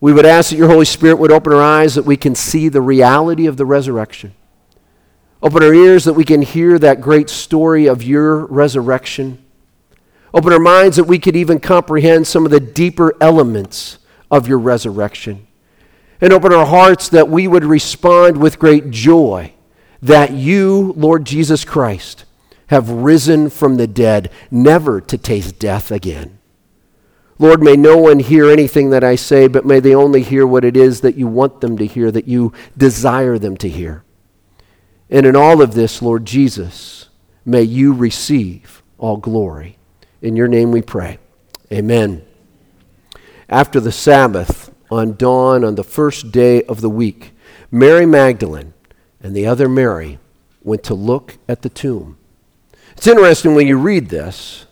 We 0.00 0.12
would 0.12 0.26
ask 0.26 0.50
that 0.50 0.56
your 0.56 0.68
Holy 0.68 0.84
Spirit 0.84 1.18
would 1.18 1.32
open 1.32 1.52
our 1.52 1.62
eyes 1.62 1.94
that 1.94 2.04
we 2.04 2.16
can 2.16 2.34
see 2.34 2.68
the 2.68 2.80
reality 2.80 3.46
of 3.46 3.56
the 3.56 3.64
resurrection. 3.64 4.34
Open 5.42 5.62
our 5.62 5.74
ears 5.74 6.04
that 6.04 6.14
we 6.14 6.24
can 6.24 6.42
hear 6.42 6.78
that 6.78 7.00
great 7.00 7.28
story 7.30 7.86
of 7.86 8.02
your 8.02 8.46
resurrection. 8.46 9.44
Open 10.34 10.52
our 10.52 10.58
minds 10.58 10.96
that 10.96 11.04
we 11.04 11.18
could 11.18 11.36
even 11.36 11.60
comprehend 11.60 12.26
some 12.26 12.44
of 12.44 12.50
the 12.50 12.60
deeper 12.60 13.14
elements 13.20 13.98
of 14.30 14.48
your 14.48 14.58
resurrection. 14.58 15.46
And 16.20 16.32
open 16.32 16.52
our 16.52 16.66
hearts 16.66 17.08
that 17.10 17.28
we 17.28 17.46
would 17.46 17.64
respond 17.64 18.38
with 18.38 18.58
great 18.58 18.90
joy 18.90 19.52
that 20.02 20.32
you, 20.32 20.94
Lord 20.96 21.24
Jesus 21.24 21.64
Christ, 21.64 22.24
have 22.68 22.90
risen 22.90 23.50
from 23.50 23.76
the 23.76 23.86
dead, 23.86 24.30
never 24.50 25.00
to 25.00 25.18
taste 25.18 25.58
death 25.58 25.90
again. 25.90 26.38
Lord, 27.38 27.62
may 27.62 27.76
no 27.76 27.98
one 27.98 28.18
hear 28.18 28.50
anything 28.50 28.90
that 28.90 29.04
I 29.04 29.14
say, 29.14 29.46
but 29.46 29.66
may 29.66 29.78
they 29.78 29.94
only 29.94 30.22
hear 30.22 30.46
what 30.46 30.64
it 30.64 30.76
is 30.76 31.02
that 31.02 31.16
you 31.16 31.26
want 31.26 31.60
them 31.60 31.76
to 31.76 31.86
hear, 31.86 32.10
that 32.10 32.26
you 32.26 32.52
desire 32.76 33.38
them 33.38 33.56
to 33.58 33.68
hear. 33.68 34.04
And 35.10 35.26
in 35.26 35.36
all 35.36 35.60
of 35.60 35.74
this, 35.74 36.00
Lord 36.00 36.24
Jesus, 36.24 37.08
may 37.44 37.62
you 37.62 37.92
receive 37.92 38.82
all 38.98 39.18
glory. 39.18 39.75
In 40.26 40.34
your 40.34 40.48
name 40.48 40.72
we 40.72 40.82
pray. 40.82 41.18
Amen. 41.72 42.26
After 43.48 43.78
the 43.78 43.92
Sabbath, 43.92 44.74
on 44.90 45.14
dawn 45.14 45.64
on 45.64 45.76
the 45.76 45.84
first 45.84 46.32
day 46.32 46.64
of 46.64 46.80
the 46.80 46.90
week, 46.90 47.30
Mary 47.70 48.06
Magdalene 48.06 48.74
and 49.22 49.36
the 49.36 49.46
other 49.46 49.68
Mary 49.68 50.18
went 50.64 50.82
to 50.82 50.94
look 50.94 51.38
at 51.48 51.62
the 51.62 51.68
tomb. 51.68 52.18
It's 52.96 53.06
interesting 53.06 53.54
when 53.54 53.68
you 53.68 53.78
read 53.78 54.08
this, 54.08 54.66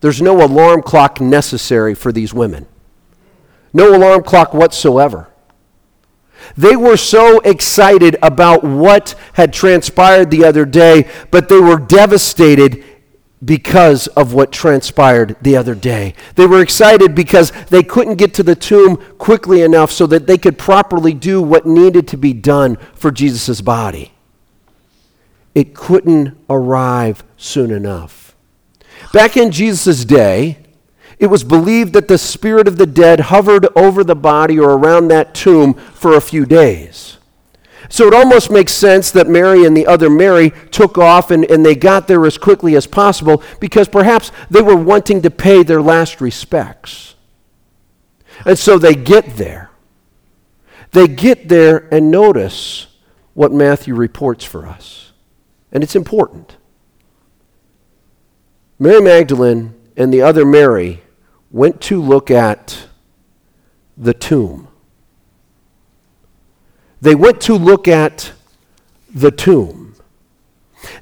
there's 0.00 0.22
no 0.22 0.42
alarm 0.42 0.80
clock 0.80 1.20
necessary 1.20 1.94
for 1.94 2.10
these 2.10 2.32
women. 2.32 2.66
No 3.74 3.94
alarm 3.94 4.22
clock 4.22 4.54
whatsoever. 4.54 5.28
They 6.56 6.76
were 6.76 6.96
so 6.96 7.40
excited 7.40 8.16
about 8.22 8.64
what 8.64 9.14
had 9.34 9.52
transpired 9.52 10.30
the 10.30 10.46
other 10.46 10.64
day, 10.64 11.10
but 11.30 11.50
they 11.50 11.60
were 11.60 11.78
devastated 11.78 12.82
because 13.44 14.08
of 14.08 14.34
what 14.34 14.50
transpired 14.50 15.36
the 15.42 15.56
other 15.56 15.74
day. 15.74 16.14
They 16.34 16.46
were 16.46 16.60
excited 16.60 17.14
because 17.14 17.52
they 17.66 17.82
couldn't 17.82 18.16
get 18.16 18.34
to 18.34 18.42
the 18.42 18.56
tomb 18.56 18.96
quickly 19.18 19.62
enough 19.62 19.92
so 19.92 20.06
that 20.08 20.26
they 20.26 20.38
could 20.38 20.58
properly 20.58 21.14
do 21.14 21.40
what 21.40 21.66
needed 21.66 22.08
to 22.08 22.16
be 22.16 22.32
done 22.32 22.76
for 22.94 23.10
Jesus' 23.10 23.60
body 23.60 24.12
it 25.58 25.74
couldn't 25.74 26.38
arrive 26.48 27.24
soon 27.36 27.72
enough. 27.72 28.36
Back 29.12 29.36
in 29.36 29.50
Jesus' 29.50 30.04
day, 30.04 30.58
it 31.18 31.26
was 31.26 31.42
believed 31.42 31.94
that 31.94 32.06
the 32.06 32.16
spirit 32.16 32.68
of 32.68 32.78
the 32.78 32.86
dead 32.86 33.18
hovered 33.20 33.66
over 33.74 34.04
the 34.04 34.14
body 34.14 34.56
or 34.56 34.78
around 34.78 35.08
that 35.08 35.34
tomb 35.34 35.74
for 35.74 36.14
a 36.14 36.20
few 36.20 36.46
days. 36.46 37.17
So 37.88 38.06
it 38.06 38.14
almost 38.14 38.50
makes 38.50 38.72
sense 38.72 39.10
that 39.12 39.28
Mary 39.28 39.64
and 39.64 39.76
the 39.76 39.86
other 39.86 40.10
Mary 40.10 40.52
took 40.70 40.98
off 40.98 41.30
and, 41.30 41.44
and 41.44 41.64
they 41.64 41.74
got 41.74 42.08
there 42.08 42.24
as 42.26 42.36
quickly 42.36 42.76
as 42.76 42.86
possible 42.86 43.42
because 43.60 43.88
perhaps 43.88 44.30
they 44.50 44.62
were 44.62 44.76
wanting 44.76 45.22
to 45.22 45.30
pay 45.30 45.62
their 45.62 45.80
last 45.80 46.20
respects. 46.20 47.14
And 48.44 48.58
so 48.58 48.78
they 48.78 48.94
get 48.94 49.36
there. 49.36 49.70
They 50.92 51.08
get 51.08 51.48
there 51.48 51.88
and 51.92 52.10
notice 52.10 52.86
what 53.34 53.52
Matthew 53.52 53.94
reports 53.94 54.44
for 54.44 54.66
us 54.66 55.08
and 55.72 55.82
it's 55.82 55.96
important. 55.96 56.56
Mary 58.78 59.00
Magdalene 59.00 59.74
and 59.96 60.12
the 60.12 60.22
other 60.22 60.44
Mary 60.44 61.02
went 61.50 61.80
to 61.82 62.00
look 62.00 62.30
at 62.30 62.86
the 63.96 64.14
tomb. 64.14 64.67
They 67.00 67.14
went 67.14 67.40
to 67.42 67.54
look 67.54 67.86
at 67.88 68.32
the 69.14 69.30
tomb. 69.30 69.94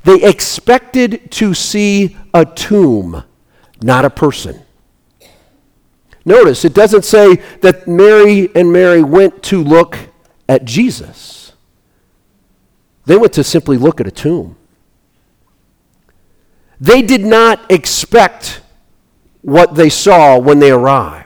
They 0.04 0.22
expected 0.22 1.30
to 1.32 1.54
see 1.54 2.16
a 2.32 2.44
tomb, 2.44 3.24
not 3.82 4.04
a 4.04 4.10
person. 4.10 4.62
Notice, 6.24 6.64
it 6.64 6.74
doesn't 6.74 7.04
say 7.04 7.36
that 7.60 7.86
Mary 7.86 8.50
and 8.54 8.72
Mary 8.72 9.02
went 9.02 9.42
to 9.44 9.62
look 9.62 9.96
at 10.48 10.64
Jesus. 10.64 11.52
They 13.04 13.16
went 13.16 13.32
to 13.34 13.44
simply 13.44 13.76
look 13.76 14.00
at 14.00 14.06
a 14.06 14.10
tomb. 14.10 14.56
They 16.80 17.02
did 17.02 17.24
not 17.24 17.70
expect 17.70 18.60
what 19.42 19.76
they 19.76 19.88
saw 19.88 20.38
when 20.38 20.58
they 20.58 20.72
arrived. 20.72 21.25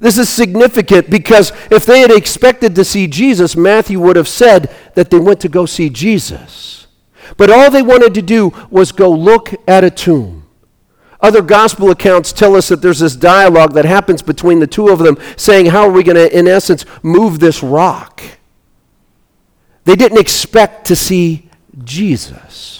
This 0.00 0.16
is 0.16 0.30
significant 0.30 1.10
because 1.10 1.52
if 1.70 1.84
they 1.84 2.00
had 2.00 2.10
expected 2.10 2.74
to 2.74 2.84
see 2.84 3.06
Jesus, 3.06 3.54
Matthew 3.54 4.00
would 4.00 4.16
have 4.16 4.28
said 4.28 4.74
that 4.94 5.10
they 5.10 5.18
went 5.18 5.40
to 5.40 5.48
go 5.48 5.66
see 5.66 5.90
Jesus. 5.90 6.86
But 7.36 7.50
all 7.50 7.70
they 7.70 7.82
wanted 7.82 8.14
to 8.14 8.22
do 8.22 8.52
was 8.70 8.92
go 8.92 9.10
look 9.10 9.52
at 9.68 9.84
a 9.84 9.90
tomb. 9.90 10.40
Other 11.20 11.42
gospel 11.42 11.90
accounts 11.90 12.32
tell 12.32 12.56
us 12.56 12.68
that 12.68 12.80
there's 12.80 13.00
this 13.00 13.14
dialogue 13.14 13.74
that 13.74 13.84
happens 13.84 14.22
between 14.22 14.58
the 14.58 14.66
two 14.66 14.88
of 14.88 15.00
them 15.00 15.18
saying, 15.36 15.66
How 15.66 15.82
are 15.82 15.92
we 15.92 16.02
going 16.02 16.16
to, 16.16 16.36
in 16.36 16.48
essence, 16.48 16.86
move 17.02 17.40
this 17.40 17.62
rock? 17.62 18.22
They 19.84 19.96
didn't 19.96 20.18
expect 20.18 20.86
to 20.86 20.96
see 20.96 21.50
Jesus. 21.84 22.79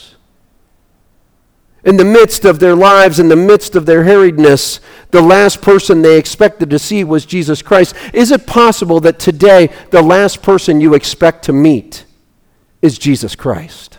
In 1.84 1.96
the 1.96 2.04
midst 2.04 2.44
of 2.44 2.60
their 2.60 2.76
lives, 2.76 3.18
in 3.18 3.28
the 3.28 3.36
midst 3.36 3.74
of 3.74 3.86
their 3.86 4.04
harriedness, 4.04 4.80
the 5.12 5.22
last 5.22 5.62
person 5.62 6.02
they 6.02 6.18
expected 6.18 6.68
to 6.70 6.78
see 6.78 7.04
was 7.04 7.24
Jesus 7.24 7.62
Christ. 7.62 7.94
Is 8.12 8.30
it 8.30 8.46
possible 8.46 9.00
that 9.00 9.18
today 9.18 9.70
the 9.90 10.02
last 10.02 10.42
person 10.42 10.80
you 10.80 10.94
expect 10.94 11.44
to 11.46 11.52
meet 11.52 12.04
is 12.82 12.98
Jesus 12.98 13.34
Christ? 13.34 13.98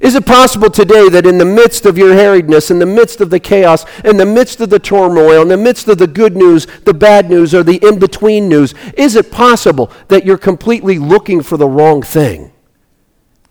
Is 0.00 0.14
it 0.14 0.24
possible 0.24 0.70
today 0.70 1.10
that 1.10 1.26
in 1.26 1.36
the 1.36 1.44
midst 1.44 1.84
of 1.84 1.98
your 1.98 2.14
harriedness, 2.14 2.70
in 2.70 2.78
the 2.78 2.86
midst 2.86 3.20
of 3.20 3.28
the 3.28 3.40
chaos, 3.40 3.84
in 4.02 4.16
the 4.16 4.24
midst 4.24 4.60
of 4.60 4.70
the 4.70 4.78
turmoil, 4.78 5.42
in 5.42 5.48
the 5.48 5.58
midst 5.58 5.88
of 5.88 5.98
the 5.98 6.06
good 6.06 6.36
news, 6.36 6.66
the 6.84 6.94
bad 6.94 7.28
news, 7.28 7.54
or 7.54 7.62
the 7.62 7.76
in 7.86 7.98
between 7.98 8.48
news, 8.48 8.74
is 8.96 9.14
it 9.14 9.30
possible 9.30 9.90
that 10.08 10.24
you're 10.24 10.38
completely 10.38 10.98
looking 10.98 11.42
for 11.42 11.58
the 11.58 11.68
wrong 11.68 12.02
thing 12.02 12.50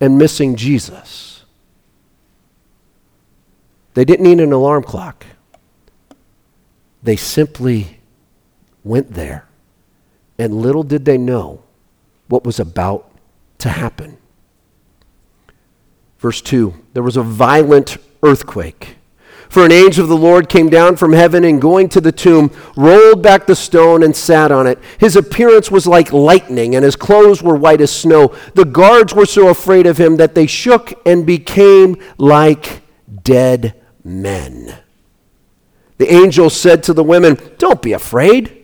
and 0.00 0.18
missing 0.18 0.56
Jesus? 0.56 1.29
They 3.94 4.04
didn't 4.04 4.24
need 4.24 4.40
an 4.40 4.52
alarm 4.52 4.84
clock, 4.84 5.26
they 7.02 7.16
simply 7.16 8.00
went 8.84 9.14
there. 9.14 9.46
And 10.38 10.54
little 10.54 10.82
did 10.82 11.04
they 11.04 11.18
know 11.18 11.62
what 12.28 12.44
was 12.44 12.58
about 12.58 13.10
to 13.58 13.68
happen. 13.68 14.16
Verse 16.18 16.40
2 16.40 16.74
There 16.94 17.02
was 17.02 17.16
a 17.16 17.22
violent 17.22 17.98
earthquake. 18.22 18.96
For 19.50 19.64
an 19.64 19.72
angel 19.72 20.04
of 20.04 20.08
the 20.08 20.16
Lord 20.16 20.48
came 20.48 20.70
down 20.70 20.94
from 20.94 21.12
heaven 21.12 21.42
and 21.42 21.60
going 21.60 21.88
to 21.88 22.00
the 22.00 22.12
tomb, 22.12 22.52
rolled 22.76 23.20
back 23.20 23.46
the 23.46 23.56
stone 23.56 24.04
and 24.04 24.14
sat 24.14 24.52
on 24.52 24.68
it. 24.68 24.78
His 24.98 25.16
appearance 25.16 25.72
was 25.72 25.88
like 25.88 26.12
lightning, 26.12 26.76
and 26.76 26.84
his 26.84 26.94
clothes 26.94 27.42
were 27.42 27.56
white 27.56 27.80
as 27.80 27.90
snow. 27.90 28.32
The 28.54 28.64
guards 28.64 29.12
were 29.12 29.26
so 29.26 29.48
afraid 29.48 29.86
of 29.86 29.98
him 29.98 30.18
that 30.18 30.36
they 30.36 30.46
shook 30.46 30.92
and 31.04 31.26
became 31.26 31.96
like 32.16 32.82
dead 33.24 33.79
men. 34.04 34.78
The 35.98 36.12
angel 36.12 36.48
said 36.50 36.82
to 36.84 36.94
the 36.94 37.04
women, 37.04 37.38
Don't 37.58 37.82
be 37.82 37.92
afraid. 37.92 38.56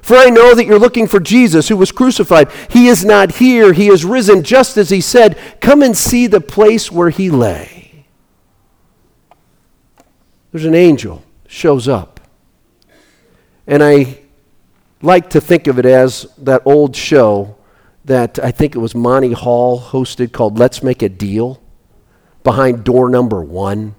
For 0.00 0.16
I 0.16 0.28
know 0.28 0.54
that 0.54 0.66
you're 0.66 0.78
looking 0.78 1.06
for 1.06 1.18
Jesus 1.18 1.68
who 1.68 1.78
was 1.78 1.90
crucified. 1.90 2.52
He 2.68 2.88
is 2.88 3.06
not 3.06 3.36
here. 3.36 3.72
He 3.72 3.88
is 3.88 4.04
risen 4.04 4.42
just 4.42 4.76
as 4.76 4.90
he 4.90 5.00
said. 5.00 5.38
Come 5.62 5.82
and 5.82 5.96
see 5.96 6.26
the 6.26 6.42
place 6.42 6.92
where 6.92 7.08
he 7.08 7.30
lay. 7.30 8.04
There's 10.52 10.66
an 10.66 10.74
angel 10.74 11.24
shows 11.48 11.88
up. 11.88 12.20
And 13.66 13.82
I 13.82 14.20
like 15.00 15.30
to 15.30 15.40
think 15.40 15.66
of 15.66 15.78
it 15.78 15.86
as 15.86 16.26
that 16.38 16.62
old 16.66 16.94
show 16.94 17.56
that 18.04 18.38
I 18.38 18.50
think 18.50 18.74
it 18.74 18.78
was 18.78 18.94
Monty 18.94 19.32
Hall 19.32 19.80
hosted 19.80 20.32
called 20.32 20.58
Let's 20.58 20.82
Make 20.82 21.02
a 21.02 21.08
Deal 21.08 21.62
behind 22.42 22.84
door 22.84 23.08
number 23.08 23.42
1. 23.42 23.94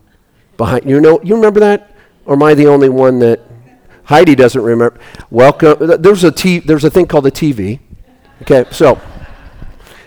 Behind 0.57 0.89
you 0.89 0.99
know 1.01 1.19
you 1.23 1.35
remember 1.35 1.59
that 1.59 1.91
or 2.25 2.33
am 2.33 2.43
I 2.43 2.53
the 2.53 2.67
only 2.67 2.89
one 2.89 3.19
that 3.19 3.41
Heidi 4.05 4.35
doesn't 4.35 4.61
remember. 4.61 4.99
Welcome. 5.29 5.77
There's 6.01 6.23
a 6.23 6.31
t- 6.31 6.59
There's 6.59 6.83
a 6.83 6.89
thing 6.89 7.07
called 7.07 7.25
a 7.25 7.31
TV. 7.31 7.79
Okay, 8.43 8.65
so 8.71 9.01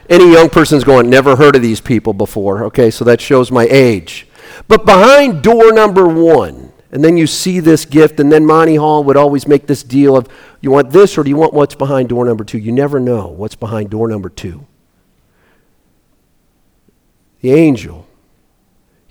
any 0.08 0.32
young 0.32 0.48
person's 0.48 0.84
going, 0.84 1.10
never 1.10 1.36
heard 1.36 1.56
of 1.56 1.62
these 1.62 1.80
people 1.80 2.12
before. 2.12 2.64
Okay, 2.64 2.90
so 2.90 3.04
that 3.04 3.20
shows 3.20 3.50
my 3.50 3.66
age. 3.68 4.28
But 4.68 4.86
behind 4.86 5.42
door 5.42 5.72
number 5.72 6.06
one, 6.06 6.72
and 6.90 7.04
then 7.04 7.16
you 7.16 7.26
see 7.26 7.60
this 7.60 7.84
gift, 7.84 8.18
and 8.18 8.32
then 8.32 8.46
Monty 8.46 8.76
Hall 8.76 9.04
would 9.04 9.16
always 9.16 9.46
make 9.46 9.66
this 9.66 9.82
deal 9.82 10.16
of, 10.16 10.28
you 10.60 10.70
want 10.70 10.90
this 10.90 11.18
or 11.18 11.24
do 11.24 11.30
you 11.30 11.36
want 11.36 11.52
what's 11.52 11.74
behind 11.74 12.08
door 12.08 12.24
number 12.24 12.44
two? 12.44 12.58
You 12.58 12.72
never 12.72 12.98
know 12.98 13.28
what's 13.28 13.54
behind 13.54 13.90
door 13.90 14.08
number 14.08 14.28
two. 14.28 14.66
The 17.40 17.52
angel 17.52 18.07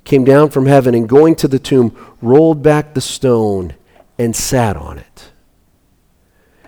came 0.08 0.24
down 0.24 0.50
from 0.50 0.66
heaven 0.66 0.96
and 0.96 1.08
going 1.08 1.36
to 1.36 1.48
the 1.48 1.60
tomb, 1.60 1.96
rolled 2.22 2.64
back 2.64 2.94
the 2.94 3.02
stone 3.02 3.76
and 4.18 4.36
sat 4.36 4.76
on 4.76 4.98
it 4.98 5.32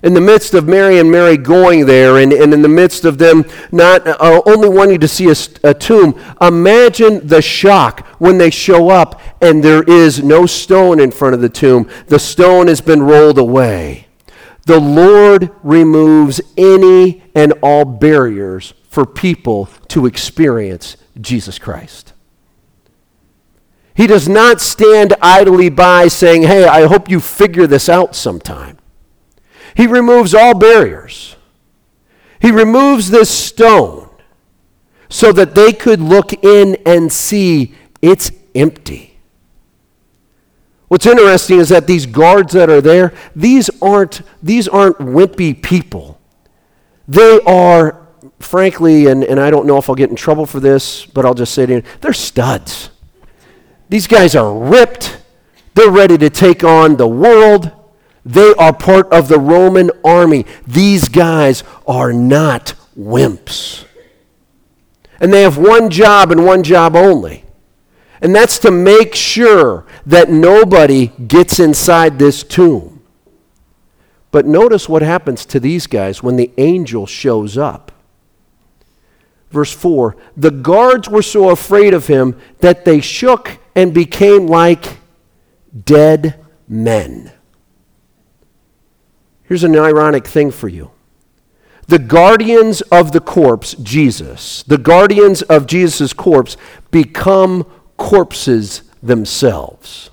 in 0.03 0.13
the 0.13 0.21
midst 0.21 0.53
of 0.53 0.67
Mary 0.67 0.99
and 0.99 1.11
Mary 1.11 1.37
going 1.37 1.85
there, 1.85 2.17
and, 2.17 2.31
and 2.31 2.53
in 2.53 2.61
the 2.61 2.69
midst 2.69 3.05
of 3.05 3.17
them 3.17 3.45
not 3.71 4.07
uh, 4.07 4.41
only 4.45 4.69
wanting 4.69 4.99
to 4.99 5.07
see 5.07 5.29
a, 5.29 5.35
a, 5.69 5.73
tomb, 5.73 6.19
imagine 6.41 7.25
the 7.27 7.41
shock 7.41 8.05
when 8.19 8.37
they 8.37 8.49
show 8.49 8.89
up 8.89 9.19
and 9.41 9.63
there 9.63 9.83
is 9.83 10.23
no 10.23 10.45
stone 10.45 10.99
in 10.99 11.11
front 11.11 11.35
of 11.35 11.41
the 11.41 11.49
tomb. 11.49 11.89
The 12.07 12.19
stone 12.19 12.67
has 12.67 12.81
been 12.81 13.03
rolled 13.03 13.37
away. 13.37 14.07
The 14.65 14.79
Lord 14.79 15.51
removes 15.63 16.39
any 16.57 17.23
and 17.35 17.53
all 17.63 17.85
barriers 17.85 18.73
for 18.89 19.05
people 19.05 19.67
to 19.89 20.05
experience 20.05 20.97
Jesus 21.19 21.57
Christ. 21.59 22.08
He 23.99 24.07
does 24.07 24.29
not 24.29 24.61
stand 24.61 25.13
idly 25.21 25.67
by 25.67 26.07
saying, 26.07 26.43
Hey, 26.43 26.63
I 26.63 26.87
hope 26.87 27.09
you 27.09 27.19
figure 27.19 27.67
this 27.67 27.89
out 27.89 28.15
sometime. 28.15 28.77
He 29.75 29.87
removes 29.87 30.33
all 30.33 30.57
barriers. 30.57 31.35
He 32.39 32.49
removes 32.49 33.09
this 33.09 33.29
stone 33.29 34.09
so 35.09 35.33
that 35.33 35.53
they 35.53 35.73
could 35.73 35.99
look 35.99 36.31
in 36.45 36.77
and 36.85 37.11
see 37.11 37.75
it's 38.01 38.31
empty. 38.55 39.19
What's 40.87 41.05
interesting 41.05 41.59
is 41.59 41.67
that 41.67 41.85
these 41.85 42.05
guards 42.05 42.53
that 42.53 42.69
are 42.69 42.79
there, 42.79 43.13
these 43.35 43.69
aren't, 43.81 44.21
these 44.41 44.69
aren't 44.69 44.99
wimpy 44.99 45.61
people. 45.61 46.21
They 47.05 47.41
are, 47.41 48.07
frankly, 48.39 49.07
and, 49.07 49.25
and 49.25 49.41
I 49.41 49.51
don't 49.51 49.65
know 49.65 49.77
if 49.77 49.89
I'll 49.89 49.95
get 49.97 50.09
in 50.09 50.15
trouble 50.15 50.45
for 50.45 50.61
this, 50.61 51.05
but 51.05 51.25
I'll 51.25 51.33
just 51.33 51.53
say 51.53 51.67
you, 51.67 51.83
they're 51.99 52.13
studs. 52.13 52.91
These 53.89 54.07
guys 54.07 54.35
are 54.35 54.53
ripped. 54.53 55.19
They're 55.73 55.89
ready 55.89 56.17
to 56.19 56.29
take 56.29 56.63
on 56.63 56.95
the 56.95 57.07
world. 57.07 57.71
They 58.23 58.53
are 58.55 58.73
part 58.73 59.11
of 59.11 59.27
the 59.27 59.39
Roman 59.39 59.91
army. 60.03 60.45
These 60.67 61.09
guys 61.09 61.63
are 61.87 62.13
not 62.13 62.75
wimps. 62.97 63.85
And 65.19 65.33
they 65.33 65.41
have 65.41 65.57
one 65.57 65.89
job 65.89 66.31
and 66.31 66.45
one 66.45 66.63
job 66.63 66.95
only. 66.95 67.45
And 68.21 68.35
that's 68.35 68.59
to 68.59 68.71
make 68.71 69.15
sure 69.15 69.85
that 70.05 70.29
nobody 70.29 71.07
gets 71.07 71.59
inside 71.59 72.19
this 72.19 72.43
tomb. 72.43 73.01
But 74.31 74.45
notice 74.45 74.87
what 74.87 75.01
happens 75.01 75.45
to 75.47 75.59
these 75.59 75.87
guys 75.87 76.21
when 76.21 76.35
the 76.35 76.51
angel 76.57 77.07
shows 77.07 77.57
up. 77.57 77.91
Verse 79.49 79.73
4 79.73 80.15
The 80.37 80.51
guards 80.51 81.09
were 81.09 81.21
so 81.21 81.49
afraid 81.49 81.93
of 81.93 82.07
him 82.07 82.39
that 82.59 82.85
they 82.85 83.01
shook 83.01 83.58
and 83.75 83.93
became 83.93 84.47
like 84.47 84.97
dead 85.85 86.39
men. 86.67 87.31
Here's 89.43 89.63
an 89.63 89.75
ironic 89.75 90.27
thing 90.27 90.51
for 90.51 90.67
you. 90.67 90.91
The 91.87 91.99
guardians 91.99 92.81
of 92.81 93.13
the 93.13 93.19
corpse, 93.19 93.73
Jesus, 93.73 94.61
the 94.63 94.77
guardians 94.77 95.41
of 95.41 95.65
Jesus' 95.65 96.13
corpse, 96.13 96.55
become 96.91 97.65
corpses 97.97 98.83
themselves. 99.01 100.11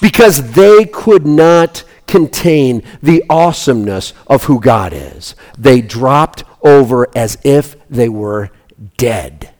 Because 0.00 0.52
they 0.52 0.86
could 0.86 1.26
not 1.26 1.84
contain 2.06 2.82
the 3.02 3.24
awesomeness 3.28 4.14
of 4.26 4.44
who 4.44 4.60
God 4.60 4.92
is. 4.94 5.34
They 5.58 5.82
dropped 5.82 6.44
over 6.62 7.06
as 7.14 7.36
if 7.44 7.76
they 7.90 8.08
were 8.08 8.50
dead. 8.96 9.50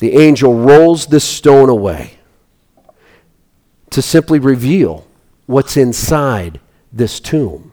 The 0.00 0.16
angel 0.16 0.54
rolls 0.54 1.06
this 1.06 1.24
stone 1.24 1.68
away 1.68 2.14
to 3.90 4.00
simply 4.00 4.38
reveal 4.38 5.06
what's 5.44 5.76
inside 5.76 6.58
this 6.90 7.20
tomb. 7.20 7.72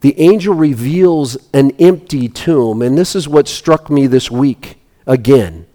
The 0.00 0.18
angel 0.18 0.54
reveals 0.54 1.36
an 1.54 1.70
empty 1.78 2.28
tomb, 2.28 2.82
and 2.82 2.98
this 2.98 3.14
is 3.14 3.28
what 3.28 3.46
struck 3.46 3.88
me 3.90 4.08
this 4.08 4.28
week 4.28 4.80
again. 5.06 5.66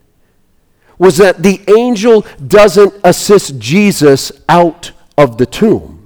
Was 0.97 1.15
that 1.17 1.41
the 1.41 1.61
angel 1.77 2.25
doesn't 2.45 2.95
assist 3.05 3.59
Jesus 3.59 4.33
out 4.49 4.91
of 5.17 5.37
the 5.37 5.45
tomb. 5.45 5.96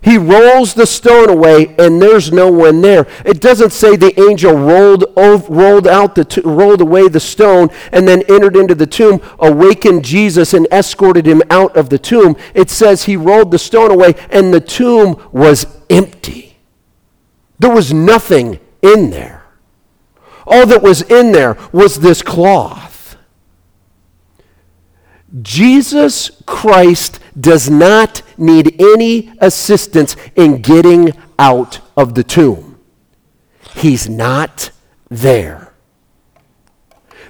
He 0.00 0.16
rolls 0.16 0.74
the 0.74 0.86
stone 0.86 1.28
away, 1.28 1.74
and 1.78 2.00
there's 2.00 2.30
no 2.30 2.50
one 2.50 2.80
there. 2.80 3.06
It 3.24 3.40
doesn't 3.40 3.72
say 3.72 3.96
the 3.96 4.18
angel 4.20 4.54
rolled, 4.54 5.04
over, 5.16 5.52
rolled, 5.52 5.88
out 5.88 6.14
the 6.14 6.42
rolled 6.44 6.80
away 6.80 7.08
the 7.08 7.20
stone 7.20 7.68
and 7.92 8.06
then 8.06 8.22
entered 8.28 8.56
into 8.56 8.74
the 8.74 8.86
tomb, 8.86 9.20
awakened 9.40 10.04
Jesus, 10.04 10.54
and 10.54 10.68
escorted 10.70 11.26
him 11.26 11.42
out 11.50 11.76
of 11.76 11.90
the 11.90 11.98
tomb. 11.98 12.36
It 12.54 12.70
says 12.70 13.04
he 13.04 13.16
rolled 13.16 13.50
the 13.50 13.58
stone 13.58 13.90
away, 13.90 14.14
and 14.30 14.54
the 14.54 14.60
tomb 14.60 15.20
was 15.32 15.66
empty. 15.90 16.56
There 17.58 17.74
was 17.74 17.92
nothing 17.92 18.60
in 18.82 19.10
there. 19.10 19.44
All 20.46 20.66
that 20.66 20.82
was 20.82 21.02
in 21.02 21.32
there 21.32 21.58
was 21.72 22.00
this 22.00 22.22
cloth. 22.22 23.16
Jesus 25.42 26.30
Christ 26.46 27.20
does 27.38 27.70
not 27.70 28.22
need 28.36 28.80
any 28.80 29.32
assistance 29.40 30.16
in 30.36 30.62
getting 30.62 31.12
out 31.38 31.80
of 31.96 32.14
the 32.14 32.24
tomb. 32.24 32.78
He's 33.74 34.08
not 34.08 34.70
there. 35.08 35.72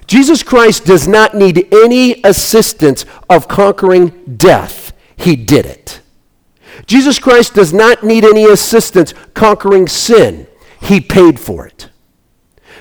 Jesus 0.07 0.41
Christ 0.41 0.85
does 0.85 1.07
not 1.07 1.35
need 1.35 1.71
any 1.71 2.19
assistance 2.23 3.05
of 3.29 3.47
conquering 3.47 4.37
death. 4.37 4.91
He 5.15 5.35
did 5.35 5.65
it. 5.67 6.01
Jesus 6.87 7.19
Christ 7.19 7.53
does 7.53 7.73
not 7.73 8.03
need 8.03 8.25
any 8.25 8.45
assistance 8.45 9.13
conquering 9.35 9.87
sin. 9.87 10.47
He 10.81 10.99
paid 10.99 11.39
for 11.39 11.67
it. 11.67 11.89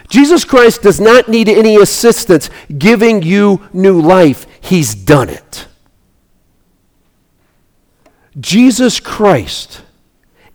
Jesus 0.09 0.45
Christ 0.45 0.83
does 0.83 1.01
not 1.01 1.29
need 1.29 1.51
any 1.51 1.77
assistance 1.77 2.49
giving 2.79 3.23
you 3.23 3.69
new 3.75 4.01
life. 4.01 4.47
He's 4.61 4.95
done 4.95 5.29
it. 5.29 5.67
Jesus 8.40 9.01
Christ 9.01 9.83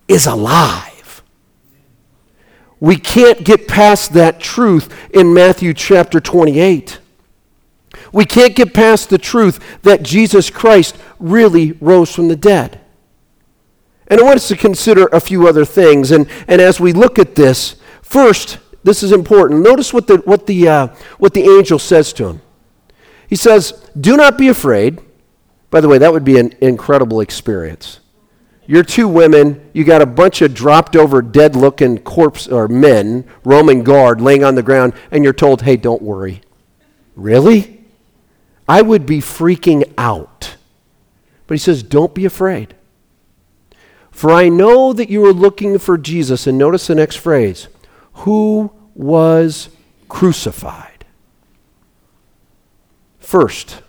is 0.08 0.26
alive. 0.26 1.22
We 2.80 2.96
can't 2.96 3.44
get 3.44 3.66
past 3.68 4.12
that 4.12 4.40
truth 4.40 4.94
in 5.10 5.32
Matthew 5.32 5.72
chapter 5.74 6.20
28. 6.20 6.98
We 8.12 8.24
can't 8.24 8.54
get 8.54 8.74
past 8.74 9.10
the 9.10 9.18
truth 9.18 9.82
that 9.82 10.02
Jesus 10.02 10.50
Christ 10.50 10.96
really 11.18 11.72
rose 11.72 12.14
from 12.14 12.28
the 12.28 12.36
dead. 12.36 12.80
And 14.08 14.20
I 14.20 14.22
want 14.22 14.36
us 14.36 14.48
to 14.48 14.56
consider 14.56 15.06
a 15.06 15.20
few 15.20 15.48
other 15.48 15.64
things. 15.64 16.10
And, 16.10 16.28
and 16.46 16.60
as 16.60 16.78
we 16.78 16.92
look 16.92 17.18
at 17.18 17.34
this, 17.34 17.76
first, 18.02 18.58
this 18.82 19.02
is 19.02 19.12
important. 19.12 19.62
Notice 19.62 19.92
what 19.92 20.06
the, 20.06 20.18
what, 20.18 20.46
the, 20.46 20.68
uh, 20.68 20.86
what 21.18 21.32
the 21.32 21.42
angel 21.42 21.78
says 21.78 22.12
to 22.14 22.28
him. 22.28 22.42
He 23.28 23.36
says, 23.36 23.72
Do 23.98 24.16
not 24.16 24.36
be 24.36 24.48
afraid. 24.48 25.00
By 25.70 25.80
the 25.80 25.88
way, 25.88 25.98
that 25.98 26.12
would 26.12 26.24
be 26.24 26.38
an 26.38 26.54
incredible 26.60 27.20
experience. 27.20 28.00
You're 28.66 28.82
two 28.82 29.08
women, 29.08 29.70
you 29.74 29.84
got 29.84 30.00
a 30.00 30.06
bunch 30.06 30.40
of 30.40 30.54
dropped 30.54 30.96
over, 30.96 31.20
dead 31.20 31.54
looking 31.54 31.98
corpse 31.98 32.48
or 32.48 32.66
men, 32.66 33.26
Roman 33.44 33.82
guard, 33.82 34.20
laying 34.20 34.42
on 34.42 34.54
the 34.54 34.62
ground, 34.62 34.94
and 35.10 35.22
you're 35.22 35.34
told, 35.34 35.62
Hey, 35.62 35.76
don't 35.76 36.00
worry. 36.00 36.40
Really? 37.14 37.84
I 38.66 38.80
would 38.80 39.04
be 39.04 39.18
freaking 39.18 39.92
out. 39.98 40.56
But 41.46 41.54
he 41.54 41.58
says, 41.58 41.82
Don't 41.82 42.14
be 42.14 42.24
afraid. 42.24 42.74
For 44.10 44.30
I 44.30 44.48
know 44.48 44.92
that 44.92 45.10
you 45.10 45.26
are 45.26 45.32
looking 45.32 45.78
for 45.78 45.98
Jesus. 45.98 46.46
And 46.46 46.56
notice 46.56 46.86
the 46.86 46.94
next 46.94 47.16
phrase 47.16 47.68
who 48.18 48.72
was 48.94 49.68
crucified. 50.08 51.04
First, 53.18 53.82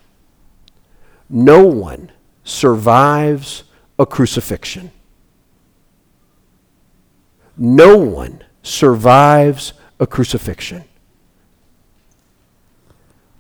no 1.36 1.66
one 1.66 2.14
survives 2.46 3.66
a 4.00 4.06
crucifixion. 4.06 4.90
No 7.58 7.98
one 7.98 8.42
survives 8.64 9.74
a 10.00 10.08
crucifixion. 10.08 10.86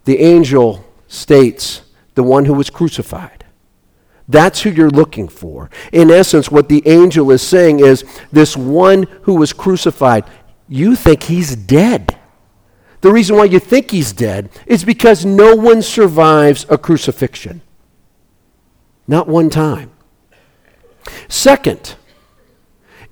The 0.03 0.19
angel 0.19 0.83
states 1.07 1.83
the 2.15 2.23
one 2.23 2.43
who 2.43 2.53
was 2.53 2.69
crucified. 2.69 3.45
That's 4.27 4.63
who 4.63 4.71
you're 4.71 4.89
looking 4.89 5.29
for. 5.29 5.69
In 5.93 6.11
essence, 6.11 6.51
what 6.51 6.67
the 6.67 6.85
angel 6.85 7.31
is 7.31 7.41
saying 7.41 7.79
is 7.79 8.03
this 8.29 8.57
one 8.57 9.03
who 9.21 9.35
was 9.35 9.53
crucified, 9.53 10.25
you 10.67 10.97
think 10.97 11.23
he's 11.23 11.55
dead. 11.55 12.19
The 12.99 13.13
reason 13.13 13.37
why 13.37 13.45
you 13.45 13.59
think 13.59 13.91
he's 13.91 14.11
dead 14.11 14.49
is 14.65 14.83
because 14.83 15.23
no 15.23 15.55
one 15.55 15.81
survives 15.81 16.65
a 16.69 16.77
crucifixion. 16.77 17.61
Not 19.07 19.27
one 19.27 19.49
time. 19.49 19.91
Second, 21.27 21.95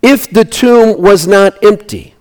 if 0.01 0.29
the 0.29 0.45
tomb 0.45 1.01
was 1.01 1.27
not 1.27 1.63
empty, 1.63 2.15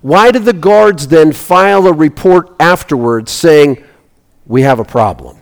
why 0.00 0.32
did 0.32 0.44
the 0.44 0.52
guards 0.52 1.08
then 1.08 1.32
file 1.32 1.86
a 1.86 1.92
report 1.92 2.54
afterwards 2.58 3.30
saying, 3.30 3.82
We 4.46 4.62
have 4.62 4.80
a 4.80 4.84
problem? 4.84 5.38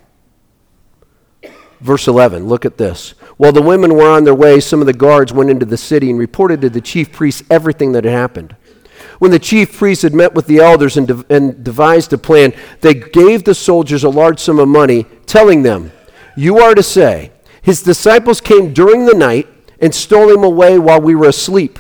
Verse 1.81 2.07
11, 2.07 2.47
look 2.47 2.67
at 2.67 2.77
this. 2.77 3.15
While 3.39 3.53
the 3.53 3.63
women 3.63 3.95
were 3.95 4.11
on 4.11 4.25
their 4.25 4.35
way, 4.35 4.61
some 4.61 4.81
of 4.81 4.87
the 4.87 4.93
guards 4.93 5.33
went 5.33 5.49
into 5.49 5.65
the 5.65 5.79
city 5.79 6.11
and 6.11 6.19
reported 6.19 6.61
to 6.61 6.69
the 6.69 6.83
chief 6.83 7.11
priests 7.11 7.43
everything 7.51 7.93
that 7.93 8.05
had 8.05 8.13
happened. 8.13 8.55
When 9.19 9.31
the 9.31 9.39
chief 9.39 9.79
priests 9.79 10.03
had 10.03 10.15
met 10.15 10.35
with 10.35 10.47
the 10.47 10.59
elders 10.59 10.99
and, 10.99 11.09
de- 11.09 11.25
and 11.31 11.65
devised 11.65 12.13
a 12.13 12.19
plan, 12.19 12.53
they 12.83 12.93
gave 12.93 13.45
the 13.45 13.55
soldiers 13.55 14.05
a 14.05 14.11
large 14.11 14.39
sum 14.39 14.59
of 14.59 14.69
money, 14.69 15.07
telling 15.25 15.63
them, 15.63 15.91
You 16.37 16.59
are 16.59 16.75
to 16.75 16.83
say, 16.83 17.33
His 17.63 17.83
disciples 17.83 18.41
came 18.41 18.73
during 18.73 19.07
the 19.07 19.15
night 19.15 19.49
and 19.81 19.95
stole 19.95 20.33
him 20.33 20.45
away 20.45 20.79
while 20.79 21.01
we 21.01 21.15
were 21.15 21.29
asleep 21.29 21.79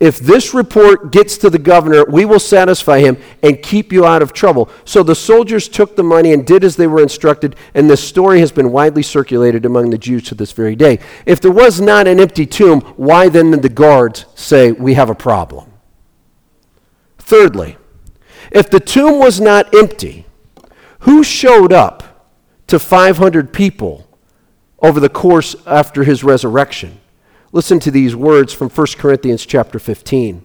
if 0.00 0.18
this 0.18 0.54
report 0.54 1.12
gets 1.12 1.36
to 1.38 1.50
the 1.50 1.58
governor, 1.58 2.06
we 2.06 2.24
will 2.24 2.40
satisfy 2.40 3.00
him 3.00 3.18
and 3.42 3.62
keep 3.62 3.92
you 3.92 4.06
out 4.06 4.22
of 4.22 4.32
trouble. 4.32 4.70
So 4.86 5.02
the 5.02 5.14
soldiers 5.14 5.68
took 5.68 5.94
the 5.94 6.02
money 6.02 6.32
and 6.32 6.46
did 6.46 6.64
as 6.64 6.76
they 6.76 6.86
were 6.86 7.02
instructed, 7.02 7.54
and 7.74 7.88
this 7.88 8.02
story 8.02 8.40
has 8.40 8.50
been 8.50 8.72
widely 8.72 9.02
circulated 9.02 9.66
among 9.66 9.90
the 9.90 9.98
Jews 9.98 10.24
to 10.24 10.34
this 10.34 10.52
very 10.52 10.74
day. 10.74 11.00
If 11.26 11.42
there 11.42 11.52
was 11.52 11.82
not 11.82 12.08
an 12.08 12.18
empty 12.18 12.46
tomb, 12.46 12.80
why 12.96 13.28
then 13.28 13.50
did 13.50 13.60
the 13.60 13.68
guards 13.68 14.24
say, 14.34 14.72
We 14.72 14.94
have 14.94 15.10
a 15.10 15.14
problem? 15.14 15.70
Thirdly, 17.18 17.76
if 18.50 18.70
the 18.70 18.80
tomb 18.80 19.18
was 19.18 19.38
not 19.38 19.74
empty, 19.74 20.24
who 21.00 21.22
showed 21.22 21.74
up 21.74 22.09
to 22.70 22.78
500 22.78 23.52
people 23.52 24.08
over 24.80 24.98
the 24.98 25.08
course 25.08 25.54
after 25.66 26.04
his 26.04 26.24
resurrection? 26.24 27.00
Listen 27.52 27.80
to 27.80 27.90
these 27.90 28.16
words 28.16 28.52
from 28.52 28.70
1 28.70 28.86
Corinthians 28.96 29.44
chapter 29.44 29.78
15. 29.78 30.44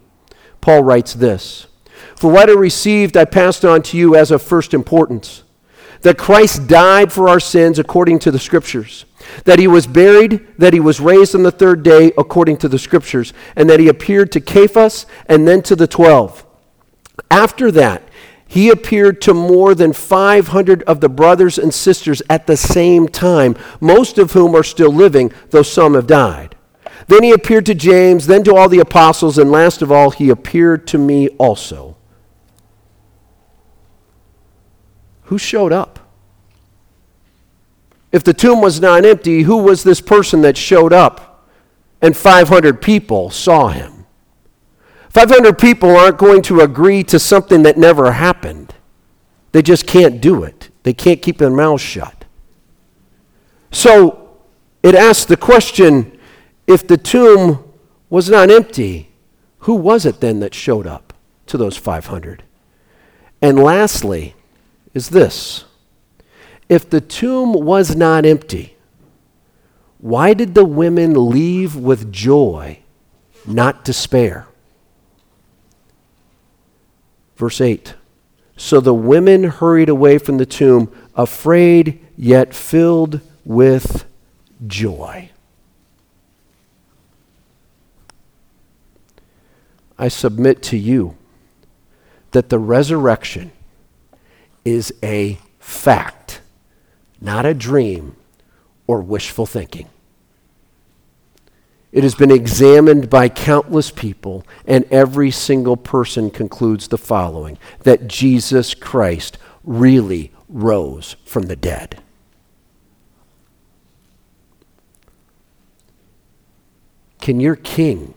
Paul 0.59 0.83
writes 0.83 1.13
this 1.13 1.67
For 2.15 2.31
what 2.31 2.49
I 2.49 2.53
received, 2.53 3.15
I 3.15 3.25
passed 3.25 3.63
on 3.63 3.81
to 3.83 3.97
you 3.97 4.15
as 4.15 4.31
of 4.31 4.41
first 4.41 4.73
importance 4.73 5.43
that 6.01 6.17
Christ 6.19 6.67
died 6.67 7.11
for 7.11 7.27
our 7.27 7.39
sins 7.39 7.79
according 7.79 8.19
to 8.19 8.31
the 8.31 8.37
Scriptures, 8.37 9.05
that 9.45 9.57
he 9.57 9.67
was 9.67 9.87
buried, 9.87 10.45
that 10.59 10.71
he 10.71 10.79
was 10.79 10.99
raised 10.99 11.33
on 11.33 11.41
the 11.41 11.51
third 11.51 11.81
day 11.81 12.11
according 12.15 12.57
to 12.57 12.67
the 12.67 12.77
Scriptures, 12.77 13.33
and 13.55 13.67
that 13.69 13.79
he 13.79 13.87
appeared 13.87 14.31
to 14.33 14.39
Cephas 14.39 15.07
and 15.27 15.47
then 15.47 15.63
to 15.63 15.75
the 15.75 15.87
twelve. 15.87 16.45
After 17.31 17.71
that, 17.71 18.04
he 18.55 18.69
appeared 18.69 19.21
to 19.21 19.33
more 19.33 19.75
than 19.75 19.91
500 19.91 20.81
of 20.83 21.01
the 21.01 21.09
brothers 21.09 21.57
and 21.57 21.73
sisters 21.73 22.21
at 22.29 22.47
the 22.47 22.55
same 22.55 23.09
time, 23.09 23.57
most 23.81 24.17
of 24.17 24.31
whom 24.31 24.55
are 24.55 24.63
still 24.63 24.93
living, 24.93 25.33
though 25.49 25.61
some 25.61 25.93
have 25.93 26.07
died. 26.07 26.55
Then 27.07 27.23
he 27.23 27.33
appeared 27.33 27.65
to 27.65 27.75
James, 27.75 28.27
then 28.27 28.45
to 28.45 28.55
all 28.55 28.69
the 28.69 28.79
apostles, 28.79 29.37
and 29.37 29.51
last 29.51 29.81
of 29.81 29.91
all, 29.91 30.09
he 30.09 30.29
appeared 30.29 30.87
to 30.87 30.97
me 30.97 31.27
also. 31.37 31.97
Who 35.23 35.37
showed 35.37 35.73
up? 35.73 35.99
If 38.13 38.23
the 38.23 38.33
tomb 38.33 38.61
was 38.61 38.79
not 38.79 39.03
empty, 39.03 39.41
who 39.41 39.57
was 39.57 39.83
this 39.83 39.99
person 39.99 40.43
that 40.43 40.55
showed 40.55 40.93
up 40.93 41.45
and 42.01 42.15
500 42.15 42.81
people 42.81 43.31
saw 43.31 43.67
him? 43.67 43.94
500 45.15 45.57
people 45.57 45.95
aren't 45.95 46.17
going 46.17 46.41
to 46.41 46.59
agree 46.59 47.01
to 47.01 47.17
something 47.17 47.63
that 47.63 47.77
never 47.77 48.11
happened. 48.11 48.75
They 49.53 49.61
just 49.61 49.87
can't 49.87 50.19
do 50.19 50.43
it, 50.43 50.69
they 50.83 50.93
can't 50.93 51.21
keep 51.21 51.37
their 51.37 51.49
mouths 51.49 51.81
shut. 51.81 52.25
So 53.71 54.39
it 54.83 54.93
asks 54.93 55.23
the 55.23 55.37
question 55.37 56.19
if 56.67 56.85
the 56.85 56.97
tomb 56.97 57.63
was 58.09 58.29
not 58.29 58.51
empty, 58.51 59.09
who 59.59 59.75
was 59.75 60.05
it 60.05 60.19
then 60.19 60.41
that 60.41 60.53
showed 60.53 60.85
up 60.85 61.13
to 61.45 61.57
those 61.57 61.77
500? 61.77 62.43
And 63.41 63.57
lastly, 63.57 64.35
is 64.93 65.11
this 65.11 65.63
if 66.67 66.89
the 66.89 66.99
tomb 66.99 67.53
was 67.53 67.95
not 67.95 68.25
empty, 68.25 68.75
why 69.97 70.33
did 70.33 70.55
the 70.55 70.65
women 70.65 71.29
leave 71.29 71.73
with 71.73 72.11
joy, 72.11 72.79
not 73.45 73.85
despair? 73.85 74.47
Verse 77.35 77.61
8 77.61 77.93
So 78.57 78.79
the 78.79 78.93
women 78.93 79.43
hurried 79.43 79.89
away 79.89 80.17
from 80.17 80.37
the 80.37 80.45
tomb, 80.45 80.91
afraid 81.15 81.99
yet 82.17 82.53
filled 82.53 83.21
with 83.43 84.05
joy. 84.65 85.29
I 89.97 90.07
submit 90.09 90.61
to 90.63 90.77
you 90.77 91.15
that 92.31 92.49
the 92.49 92.59
resurrection 92.59 93.51
is 94.65 94.93
a 95.01 95.39
fact, 95.59 96.41
not 97.21 97.45
a 97.45 97.53
dream 97.53 98.15
or 98.87 99.01
wishful 99.01 99.45
thinking. 99.45 99.87
It 101.95 102.03
has 102.03 102.13
been 102.13 102.29
examined 102.29 103.09
by 103.09 103.29
countless 103.29 103.89
people, 103.89 104.45
and 104.67 104.83
every 104.91 105.31
single 105.31 105.77
person 105.77 106.29
concludes 106.29 106.89
the 106.89 106.97
following 106.97 107.57
that 107.83 108.09
Jesus 108.09 108.73
Christ 108.73 109.37
really 109.63 110.33
rose 110.49 111.15
from 111.23 111.43
the 111.43 111.55
dead. 111.55 112.01
Can 117.21 117.39
your 117.39 117.55
king 117.55 118.13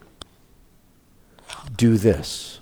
do 1.76 1.98
this? 1.98 2.58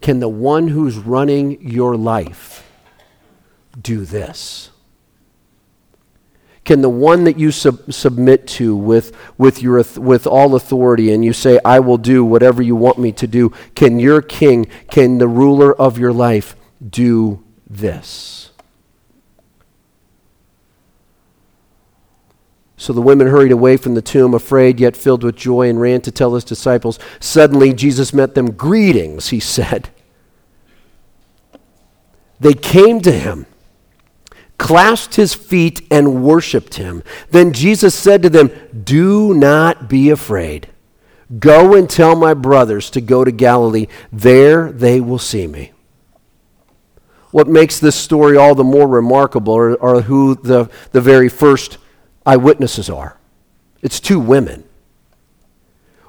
Can 0.00 0.20
the 0.20 0.30
one 0.30 0.68
who's 0.68 0.96
running 0.96 1.60
your 1.60 1.94
life 1.94 2.66
do 3.78 4.06
this? 4.06 4.70
Can 6.64 6.80
the 6.80 6.88
one 6.88 7.24
that 7.24 7.38
you 7.38 7.50
sub- 7.50 7.92
submit 7.92 8.46
to 8.48 8.74
with, 8.74 9.14
with, 9.36 9.62
your, 9.62 9.84
with 9.96 10.26
all 10.26 10.54
authority 10.54 11.12
and 11.12 11.24
you 11.24 11.32
say, 11.32 11.58
I 11.64 11.80
will 11.80 11.98
do 11.98 12.24
whatever 12.24 12.62
you 12.62 12.74
want 12.74 12.98
me 12.98 13.12
to 13.12 13.26
do, 13.26 13.50
can 13.74 13.98
your 13.98 14.22
king, 14.22 14.66
can 14.90 15.18
the 15.18 15.28
ruler 15.28 15.74
of 15.74 15.98
your 15.98 16.12
life 16.12 16.56
do 16.88 17.44
this? 17.68 18.50
So 22.76 22.92
the 22.92 23.00
women 23.00 23.28
hurried 23.28 23.52
away 23.52 23.78
from 23.78 23.94
the 23.94 24.02
tomb, 24.02 24.34
afraid 24.34 24.78
yet 24.78 24.94
filled 24.94 25.22
with 25.22 25.36
joy, 25.36 25.70
and 25.70 25.80
ran 25.80 26.02
to 26.02 26.10
tell 26.10 26.34
his 26.34 26.44
disciples. 26.44 26.98
Suddenly, 27.18 27.72
Jesus 27.72 28.12
met 28.12 28.34
them. 28.34 28.50
Greetings, 28.50 29.28
he 29.28 29.40
said. 29.40 29.88
They 32.40 32.52
came 32.52 33.00
to 33.00 33.10
him, 33.10 33.46
clasped 34.58 35.16
his 35.16 35.34
feet, 35.34 35.86
and 35.90 36.22
worshiped 36.24 36.74
him. 36.74 37.02
Then 37.30 37.52
Jesus 37.52 37.94
said 37.94 38.22
to 38.22 38.30
them, 38.30 38.50
Do 38.84 39.34
not 39.34 39.88
be 39.88 40.10
afraid. 40.10 40.68
Go 41.38 41.74
and 41.74 41.88
tell 41.88 42.14
my 42.14 42.34
brothers 42.34 42.90
to 42.90 43.00
go 43.00 43.24
to 43.24 43.32
Galilee. 43.32 43.86
There 44.12 44.70
they 44.70 45.00
will 45.00 45.18
see 45.18 45.46
me. 45.46 45.72
What 47.30 47.48
makes 47.48 47.80
this 47.80 47.96
story 47.96 48.36
all 48.36 48.54
the 48.54 48.62
more 48.62 48.86
remarkable 48.86 49.56
are, 49.56 49.82
are 49.82 50.00
who 50.02 50.36
the, 50.36 50.70
the 50.92 51.00
very 51.00 51.28
first 51.28 51.78
eyewitnesses 52.24 52.88
are 52.88 53.18
it's 53.84 54.00
two 54.00 54.18
women. 54.18 54.64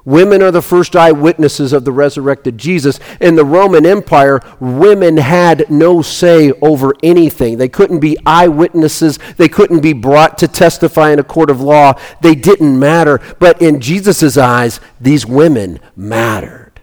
Women 0.06 0.40
are 0.40 0.52
the 0.52 0.62
first 0.62 0.94
eyewitnesses 0.94 1.72
of 1.72 1.84
the 1.84 1.90
resurrected 1.90 2.56
Jesus. 2.56 3.00
In 3.20 3.34
the 3.34 3.44
Roman 3.44 3.84
Empire, 3.84 4.40
women 4.60 5.16
had 5.16 5.68
no 5.68 6.00
say 6.00 6.52
over 6.62 6.94
anything. 7.02 7.58
They 7.58 7.68
couldn't 7.68 7.98
be 7.98 8.16
eyewitnesses. 8.24 9.18
They 9.36 9.48
couldn't 9.48 9.80
be 9.80 9.92
brought 9.92 10.38
to 10.38 10.46
testify 10.46 11.10
in 11.10 11.18
a 11.18 11.24
court 11.24 11.50
of 11.50 11.60
law. 11.60 11.98
They 12.22 12.36
didn't 12.36 12.78
matter. 12.78 13.20
But 13.40 13.60
in 13.60 13.80
Jesus' 13.80 14.38
eyes, 14.38 14.78
these 15.00 15.26
women 15.26 15.80
mattered. 15.96 16.80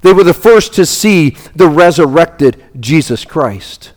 They 0.00 0.14
were 0.14 0.24
the 0.24 0.32
first 0.32 0.72
to 0.74 0.86
see 0.86 1.36
the 1.54 1.68
resurrected 1.68 2.64
Jesus 2.80 3.26
Christ. 3.26 3.92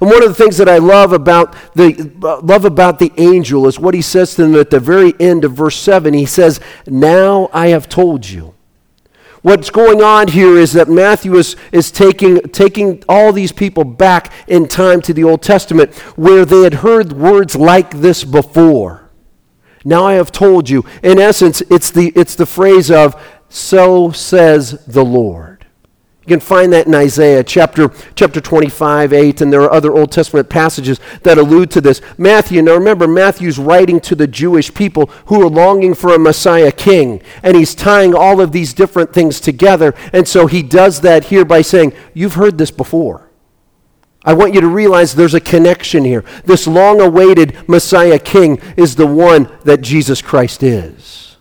And 0.00 0.10
one 0.10 0.22
of 0.22 0.28
the 0.28 0.34
things 0.34 0.56
that 0.58 0.68
I 0.68 0.78
love 0.78 1.12
about 1.12 1.54
the 1.74 2.12
love 2.20 2.64
about 2.64 2.98
the 2.98 3.12
angel 3.16 3.66
is 3.66 3.78
what 3.78 3.94
he 3.94 4.02
says 4.02 4.34
to 4.34 4.42
them 4.42 4.54
at 4.54 4.70
the 4.70 4.80
very 4.80 5.14
end 5.18 5.44
of 5.44 5.52
verse 5.52 5.76
7. 5.76 6.14
He 6.14 6.26
says, 6.26 6.60
"Now 6.86 7.48
I 7.52 7.68
have 7.68 7.88
told 7.88 8.28
you." 8.28 8.54
What's 9.42 9.70
going 9.70 10.02
on 10.02 10.28
here 10.28 10.58
is 10.58 10.74
that 10.74 10.88
Matthew 10.88 11.34
is, 11.36 11.56
is 11.72 11.90
taking, 11.90 12.40
taking 12.50 13.02
all 13.08 13.32
these 13.32 13.52
people 13.52 13.84
back 13.84 14.32
in 14.46 14.68
time 14.68 15.00
to 15.02 15.14
the 15.14 15.24
Old 15.24 15.42
Testament 15.42 15.94
where 16.16 16.44
they 16.44 16.62
had 16.62 16.74
heard 16.74 17.14
words 17.14 17.56
like 17.56 18.02
this 18.02 18.22
before. 18.22 19.08
Now 19.82 20.04
I 20.04 20.14
have 20.14 20.30
told 20.30 20.68
you. 20.68 20.84
In 21.02 21.18
essence, 21.18 21.62
it's 21.70 21.90
the, 21.90 22.12
it's 22.14 22.34
the 22.34 22.44
phrase 22.44 22.90
of, 22.90 23.20
so 23.48 24.10
says 24.10 24.84
the 24.84 25.04
Lord. 25.04 25.59
You 26.22 26.36
can 26.36 26.40
find 26.40 26.70
that 26.74 26.86
in 26.86 26.94
Isaiah 26.94 27.42
chapter, 27.42 27.88
chapter 28.14 28.42
25, 28.42 29.12
8, 29.12 29.40
and 29.40 29.50
there 29.50 29.62
are 29.62 29.72
other 29.72 29.92
Old 29.92 30.12
Testament 30.12 30.50
passages 30.50 31.00
that 31.22 31.38
allude 31.38 31.70
to 31.70 31.80
this. 31.80 32.02
Matthew, 32.18 32.60
now 32.60 32.74
remember, 32.74 33.08
Matthew's 33.08 33.58
writing 33.58 34.00
to 34.00 34.14
the 34.14 34.26
Jewish 34.26 34.72
people 34.74 35.06
who 35.26 35.40
are 35.40 35.48
longing 35.48 35.94
for 35.94 36.14
a 36.14 36.18
Messiah 36.18 36.72
king, 36.72 37.22
and 37.42 37.56
he's 37.56 37.74
tying 37.74 38.14
all 38.14 38.40
of 38.40 38.52
these 38.52 38.74
different 38.74 39.14
things 39.14 39.40
together. 39.40 39.94
And 40.12 40.28
so 40.28 40.46
he 40.46 40.62
does 40.62 41.00
that 41.00 41.24
here 41.24 41.46
by 41.46 41.62
saying, 41.62 41.94
You've 42.12 42.34
heard 42.34 42.58
this 42.58 42.70
before. 42.70 43.30
I 44.22 44.34
want 44.34 44.52
you 44.52 44.60
to 44.60 44.68
realize 44.68 45.14
there's 45.14 45.32
a 45.32 45.40
connection 45.40 46.04
here. 46.04 46.24
This 46.44 46.66
long 46.66 47.00
awaited 47.00 47.56
Messiah 47.66 48.18
king 48.18 48.60
is 48.76 48.96
the 48.96 49.06
one 49.06 49.50
that 49.64 49.80
Jesus 49.80 50.20
Christ 50.20 50.62
is. 50.62 51.38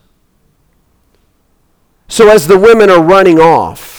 So 2.08 2.30
as 2.30 2.48
the 2.48 2.58
women 2.58 2.90
are 2.90 3.04
running 3.04 3.40
off, 3.40 3.99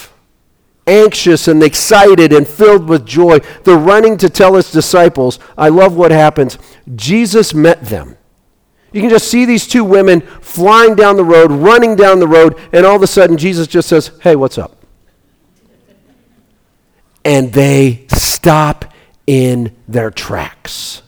anxious 0.87 1.47
and 1.47 1.61
excited 1.63 2.33
and 2.33 2.47
filled 2.47 2.89
with 2.89 3.05
joy. 3.05 3.39
They're 3.63 3.77
running 3.77 4.17
to 4.17 4.29
tell 4.29 4.55
his 4.55 4.71
disciples. 4.71 5.39
I 5.57 5.69
love 5.69 5.95
what 5.95 6.11
happens. 6.11 6.57
Jesus 6.95 7.53
met 7.53 7.85
them. 7.85 8.17
You 8.91 9.01
can 9.01 9.09
just 9.09 9.29
see 9.29 9.45
these 9.45 9.67
two 9.67 9.83
women 9.85 10.21
flying 10.21 10.95
down 10.95 11.15
the 11.15 11.23
road, 11.23 11.51
running 11.51 11.95
down 11.95 12.19
the 12.19 12.27
road, 12.27 12.59
and 12.73 12.85
all 12.85 12.95
of 12.95 13.01
a 13.01 13.07
sudden 13.07 13.37
Jesus 13.37 13.67
just 13.67 13.87
says, 13.87 14.11
Hey, 14.21 14.35
what's 14.35 14.57
up? 14.57 14.85
And 17.23 17.53
they 17.53 18.05
stop 18.09 18.85
in 19.27 19.75
their 19.87 20.11
tracks. 20.11 21.03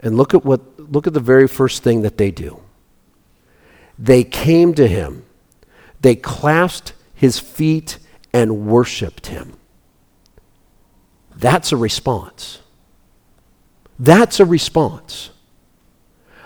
And 0.00 0.16
look 0.16 0.34
at 0.34 0.44
what 0.44 0.60
look 0.90 1.06
at 1.06 1.12
the 1.12 1.20
very 1.20 1.46
first 1.46 1.84
thing 1.84 2.02
that 2.02 2.18
they 2.18 2.32
do. 2.32 2.60
They 3.96 4.24
came 4.24 4.74
to 4.74 4.88
him 4.88 5.24
they 6.02 6.16
clasped 6.16 6.92
his 7.14 7.38
feet 7.38 7.98
and 8.32 8.66
worshiped 8.66 9.28
him. 9.28 9.54
That's 11.34 11.72
a 11.72 11.76
response. 11.76 12.60
That's 13.98 14.40
a 14.40 14.44
response. 14.44 15.30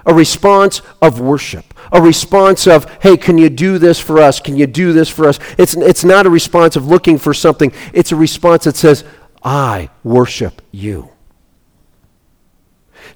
A 0.05 0.15
response 0.15 0.83
of 1.03 1.21
worship. 1.21 1.65
A 1.91 2.01
response 2.01 2.67
of, 2.67 2.91
hey, 3.03 3.17
can 3.17 3.39
you 3.39 3.49
do 3.49 3.79
this 3.79 3.99
for 3.99 4.19
us? 4.19 4.39
Can 4.39 4.57
you 4.57 4.67
do 4.67 4.93
this 4.93 5.09
for 5.09 5.29
us? 5.29 5.39
It's, 5.59 5.75
it's 5.75 6.05
not 6.05 6.27
a 6.27 6.31
response 6.31 6.77
of 6.77 6.87
looking 6.87 7.19
for 7.19 7.35
something, 7.35 7.73
it's 7.93 8.13
a 8.13 8.17
response 8.17 8.65
that 8.65 8.77
says, 8.77 9.05
I 9.43 9.91
worship 10.05 10.63
you. 10.71 11.11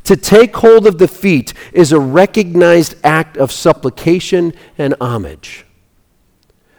To 0.05 0.17
take 0.17 0.57
hold 0.57 0.87
of 0.87 0.99
the 0.99 1.09
feet 1.09 1.53
is 1.73 1.93
a 1.93 2.01
recognized 2.01 2.95
act 3.05 3.37
of 3.37 3.53
supplication 3.53 4.55
and 4.79 4.95
homage. 5.01 5.67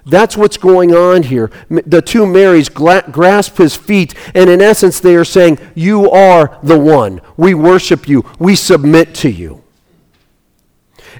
That's 0.05 0.35
what's 0.35 0.57
going 0.57 0.93
on 0.93 1.23
here. 1.23 1.51
The 1.69 2.01
two 2.01 2.25
Marys 2.25 2.69
grasp 2.69 3.57
his 3.57 3.75
feet, 3.75 4.15
and 4.33 4.49
in 4.49 4.61
essence, 4.61 4.99
they 4.99 5.15
are 5.15 5.25
saying, 5.25 5.59
You 5.75 6.09
are 6.09 6.57
the 6.63 6.79
one. 6.79 7.21
We 7.37 7.53
worship 7.53 8.07
you. 8.07 8.25
We 8.39 8.55
submit 8.55 9.13
to 9.15 9.29
you. 9.29 9.63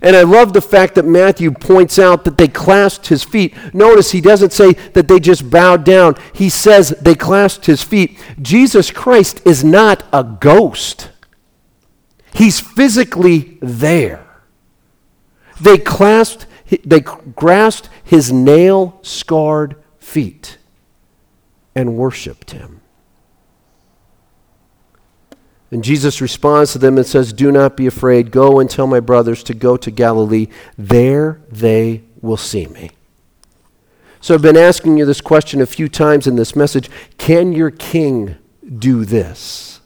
And 0.02 0.16
I 0.16 0.24
love 0.24 0.54
the 0.54 0.62
fact 0.62 0.96
that 0.96 1.06
Matthew 1.06 1.52
points 1.52 2.00
out 2.00 2.24
that 2.26 2.38
they 2.38 2.48
clasped 2.48 3.08
his 3.08 3.24
feet. 3.24 3.56
Notice 3.74 4.12
he 4.12 4.22
doesn't 4.22 4.52
say 4.52 4.74
that 4.94 5.08
they 5.08 5.20
just 5.20 5.50
bowed 5.50 5.84
down, 5.84 6.16
he 6.34 6.50
says 6.50 6.90
they 7.02 7.14
clasped 7.14 7.68
his 7.68 7.84
feet. 7.84 8.20
Jesus 8.42 8.90
Christ 8.90 9.42
is 9.46 9.64
not 9.64 10.04
a 10.12 10.24
ghost, 10.24 11.12
he's 12.34 12.60
physically 12.60 13.60
there. 13.62 14.26
They 15.60 15.78
clasped 15.78 16.48
they 16.86 17.02
grasped 17.02 17.90
his 18.04 18.32
nail 18.32 19.00
scarred 19.02 19.76
feet 20.00 20.58
and 21.76 21.98
worshiped 21.98 22.52
him. 22.52 22.82
And 25.72 25.84
Jesus 25.84 26.20
responds 26.20 26.74
to 26.74 26.80
them 26.80 26.98
and 26.98 27.08
says, 27.08 27.32
Do 27.32 27.52
not 27.52 27.78
be 27.78 27.88
afraid. 27.88 28.32
Go 28.32 28.60
and 28.60 28.70
tell 28.70 28.88
my 28.88 29.00
brothers 29.00 29.42
to 29.44 29.54
go 29.54 29.78
to 29.78 29.90
Galilee. 29.90 30.48
There 30.78 31.42
they 31.50 32.04
will 32.22 32.38
see 32.38 32.68
me. 32.68 32.92
So 34.20 34.36
I've 34.36 34.42
been 34.42 34.58
asking 34.58 34.98
you 34.98 35.06
this 35.06 35.22
question 35.22 35.62
a 35.62 35.66
few 35.66 35.88
times 35.88 36.28
in 36.28 36.36
this 36.36 36.56
message 36.56 36.90
Can 37.18 37.54
your 37.54 37.72
king 37.72 38.36
do 38.78 39.06
this? 39.06 39.80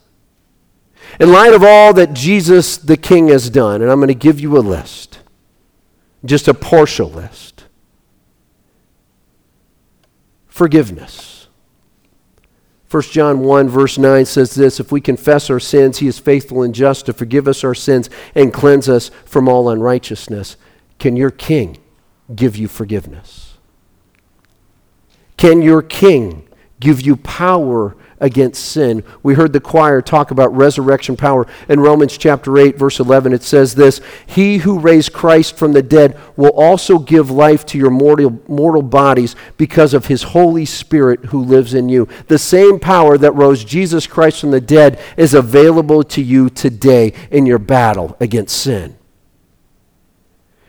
In 1.20 1.32
light 1.32 1.54
of 1.54 1.62
all 1.62 1.94
that 1.94 2.12
Jesus 2.12 2.76
the 2.76 2.96
king 2.96 3.28
has 3.28 3.48
done, 3.48 3.80
and 3.80 3.90
I'm 3.90 3.98
going 3.98 4.08
to 4.08 4.14
give 4.14 4.40
you 4.40 4.58
a 4.58 4.60
list 4.60 5.15
just 6.24 6.48
a 6.48 6.54
partial 6.54 7.10
list. 7.10 7.64
Forgiveness. 10.46 11.48
1 12.90 13.02
John 13.02 13.40
1, 13.40 13.68
verse 13.68 13.98
9 13.98 14.24
says 14.24 14.54
this 14.54 14.78
If 14.78 14.92
we 14.92 15.00
confess 15.00 15.50
our 15.50 15.60
sins, 15.60 15.98
he 15.98 16.06
is 16.06 16.18
faithful 16.18 16.62
and 16.62 16.74
just 16.74 17.06
to 17.06 17.12
forgive 17.12 17.48
us 17.48 17.64
our 17.64 17.74
sins 17.74 18.08
and 18.34 18.52
cleanse 18.52 18.88
us 18.88 19.10
from 19.24 19.48
all 19.48 19.68
unrighteousness. 19.68 20.56
Can 20.98 21.16
your 21.16 21.30
king 21.30 21.78
give 22.34 22.56
you 22.56 22.68
forgiveness? 22.68 23.58
Can 25.36 25.62
your 25.62 25.82
king 25.82 26.48
give 26.80 27.00
you 27.00 27.16
power 27.16 27.96
against 28.18 28.64
sin. 28.64 29.02
We 29.22 29.34
heard 29.34 29.52
the 29.52 29.60
choir 29.60 30.00
talk 30.00 30.30
about 30.30 30.54
resurrection 30.54 31.16
power. 31.16 31.46
In 31.68 31.80
Romans 31.80 32.16
chapter 32.16 32.56
8, 32.58 32.78
verse 32.78 32.98
11, 32.98 33.32
it 33.32 33.42
says 33.42 33.74
this 33.74 34.00
He 34.26 34.58
who 34.58 34.78
raised 34.78 35.12
Christ 35.12 35.56
from 35.56 35.72
the 35.72 35.82
dead 35.82 36.18
will 36.36 36.52
also 36.52 36.98
give 36.98 37.30
life 37.30 37.64
to 37.66 37.78
your 37.78 37.90
mortal, 37.90 38.42
mortal 38.48 38.82
bodies 38.82 39.36
because 39.56 39.94
of 39.94 40.06
his 40.06 40.22
Holy 40.22 40.64
Spirit 40.64 41.26
who 41.26 41.42
lives 41.42 41.74
in 41.74 41.88
you. 41.88 42.08
The 42.28 42.38
same 42.38 42.78
power 42.78 43.18
that 43.18 43.32
rose 43.32 43.64
Jesus 43.64 44.06
Christ 44.06 44.40
from 44.40 44.50
the 44.50 44.60
dead 44.60 45.00
is 45.16 45.34
available 45.34 46.02
to 46.04 46.22
you 46.22 46.50
today 46.50 47.12
in 47.30 47.46
your 47.46 47.58
battle 47.58 48.16
against 48.20 48.56
sin. 48.56 48.96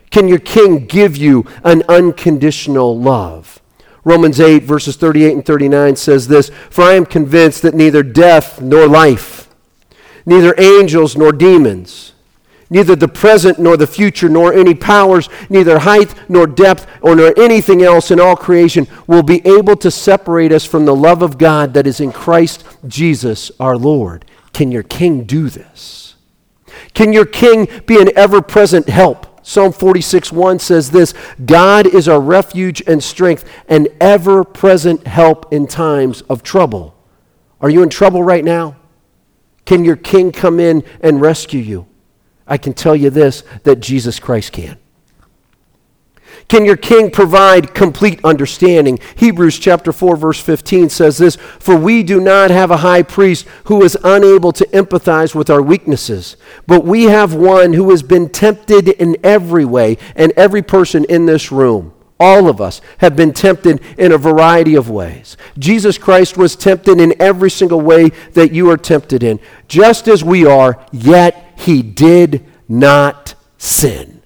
Can 0.09 0.27
your 0.27 0.39
king 0.39 0.85
give 0.85 1.17
you 1.17 1.45
an 1.63 1.83
unconditional 1.89 2.97
love? 2.97 3.61
Romans 4.07 4.39
8, 4.39 4.63
verses 4.63 4.95
38 4.95 5.33
and 5.33 5.45
39 5.45 5.97
says 5.97 6.29
this 6.29 6.49
For 6.69 6.85
I 6.85 6.93
am 6.93 7.05
convinced 7.05 7.61
that 7.63 7.75
neither 7.75 8.03
death 8.03 8.61
nor 8.61 8.87
life, 8.87 9.49
neither 10.25 10.55
angels 10.57 11.17
nor 11.17 11.33
demons, 11.33 12.13
neither 12.69 12.95
the 12.95 13.09
present 13.09 13.59
nor 13.59 13.75
the 13.75 13.85
future, 13.85 14.29
nor 14.29 14.53
any 14.53 14.73
powers, 14.73 15.27
neither 15.49 15.79
height 15.79 16.15
nor 16.29 16.47
depth, 16.47 16.87
or 17.01 17.17
nor 17.17 17.37
anything 17.37 17.83
else 17.83 18.09
in 18.09 18.17
all 18.17 18.37
creation 18.37 18.87
will 19.07 19.23
be 19.23 19.45
able 19.45 19.75
to 19.75 19.91
separate 19.91 20.53
us 20.53 20.63
from 20.63 20.85
the 20.85 20.95
love 20.95 21.21
of 21.21 21.37
God 21.37 21.73
that 21.73 21.85
is 21.85 21.99
in 21.99 22.13
Christ 22.13 22.63
Jesus 22.87 23.51
our 23.59 23.75
Lord. 23.75 24.23
Can 24.53 24.71
your 24.71 24.83
king 24.83 25.25
do 25.25 25.49
this? 25.49 26.15
Can 26.93 27.11
your 27.11 27.25
king 27.25 27.67
be 27.85 27.99
an 27.99 28.11
ever 28.15 28.41
present 28.41 28.87
help? 28.87 29.26
Psalm 29.47 29.71
46 29.71 30.33
1 30.33 30.59
says 30.59 30.91
this 30.91 31.13
God 31.45 31.87
is 31.87 32.09
our 32.09 32.19
refuge 32.19 32.83
and 32.85 33.01
strength, 33.01 33.45
and 33.69 33.87
ever 34.01 34.43
present 34.43 35.07
help 35.07 35.53
in 35.53 35.67
times 35.67 36.19
of 36.23 36.43
trouble. 36.43 36.93
Are 37.61 37.69
you 37.69 37.81
in 37.81 37.87
trouble 37.87 38.21
right 38.21 38.43
now? 38.43 38.75
Can 39.63 39.85
your 39.85 39.95
king 39.95 40.33
come 40.33 40.59
in 40.59 40.83
and 40.99 41.21
rescue 41.21 41.61
you? 41.61 41.87
I 42.45 42.57
can 42.57 42.73
tell 42.73 42.93
you 42.93 43.09
this 43.09 43.45
that 43.63 43.79
Jesus 43.79 44.19
Christ 44.19 44.51
can. 44.51 44.77
Can 46.49 46.63
your 46.63 46.77
king 46.77 47.11
provide 47.11 47.73
complete 47.73 48.21
understanding? 48.23 48.99
Hebrews 49.15 49.59
chapter 49.59 49.91
4 49.91 50.15
verse 50.15 50.39
15 50.39 50.89
says 50.89 51.17
this, 51.17 51.37
"For 51.59 51.75
we 51.75 52.03
do 52.03 52.21
not 52.21 52.51
have 52.51 52.71
a 52.71 52.77
high 52.77 53.03
priest 53.03 53.45
who 53.65 53.83
is 53.83 53.97
unable 54.03 54.53
to 54.53 54.65
empathize 54.67 55.35
with 55.35 55.49
our 55.49 55.61
weaknesses, 55.61 56.37
but 56.65 56.85
we 56.85 57.03
have 57.03 57.33
one 57.33 57.73
who 57.73 57.89
has 57.89 58.01
been 58.01 58.29
tempted 58.29 58.87
in 58.87 59.17
every 59.23 59.65
way, 59.65 59.97
and 60.15 60.31
every 60.37 60.61
person 60.61 61.03
in 61.09 61.25
this 61.25 61.51
room 61.51 61.91
all 62.19 62.49
of 62.49 62.59
us 62.59 62.81
have 62.99 63.15
been 63.15 63.33
tempted 63.33 63.79
in 63.97 64.11
a 64.11 64.17
variety 64.17 64.75
of 64.75 64.89
ways. 64.89 65.37
Jesus 65.59 65.97
Christ 65.97 66.37
was 66.37 66.55
tempted 66.55 66.99
in 66.99 67.13
every 67.19 67.49
single 67.49 67.81
way 67.81 68.11
that 68.33 68.51
you 68.51 68.69
are 68.69 68.77
tempted 68.77 69.23
in, 69.23 69.39
just 69.67 70.07
as 70.07 70.23
we 70.23 70.45
are, 70.45 70.79
yet 70.91 71.53
he 71.57 71.81
did 71.81 72.43
not 72.67 73.35
sin. 73.57 74.16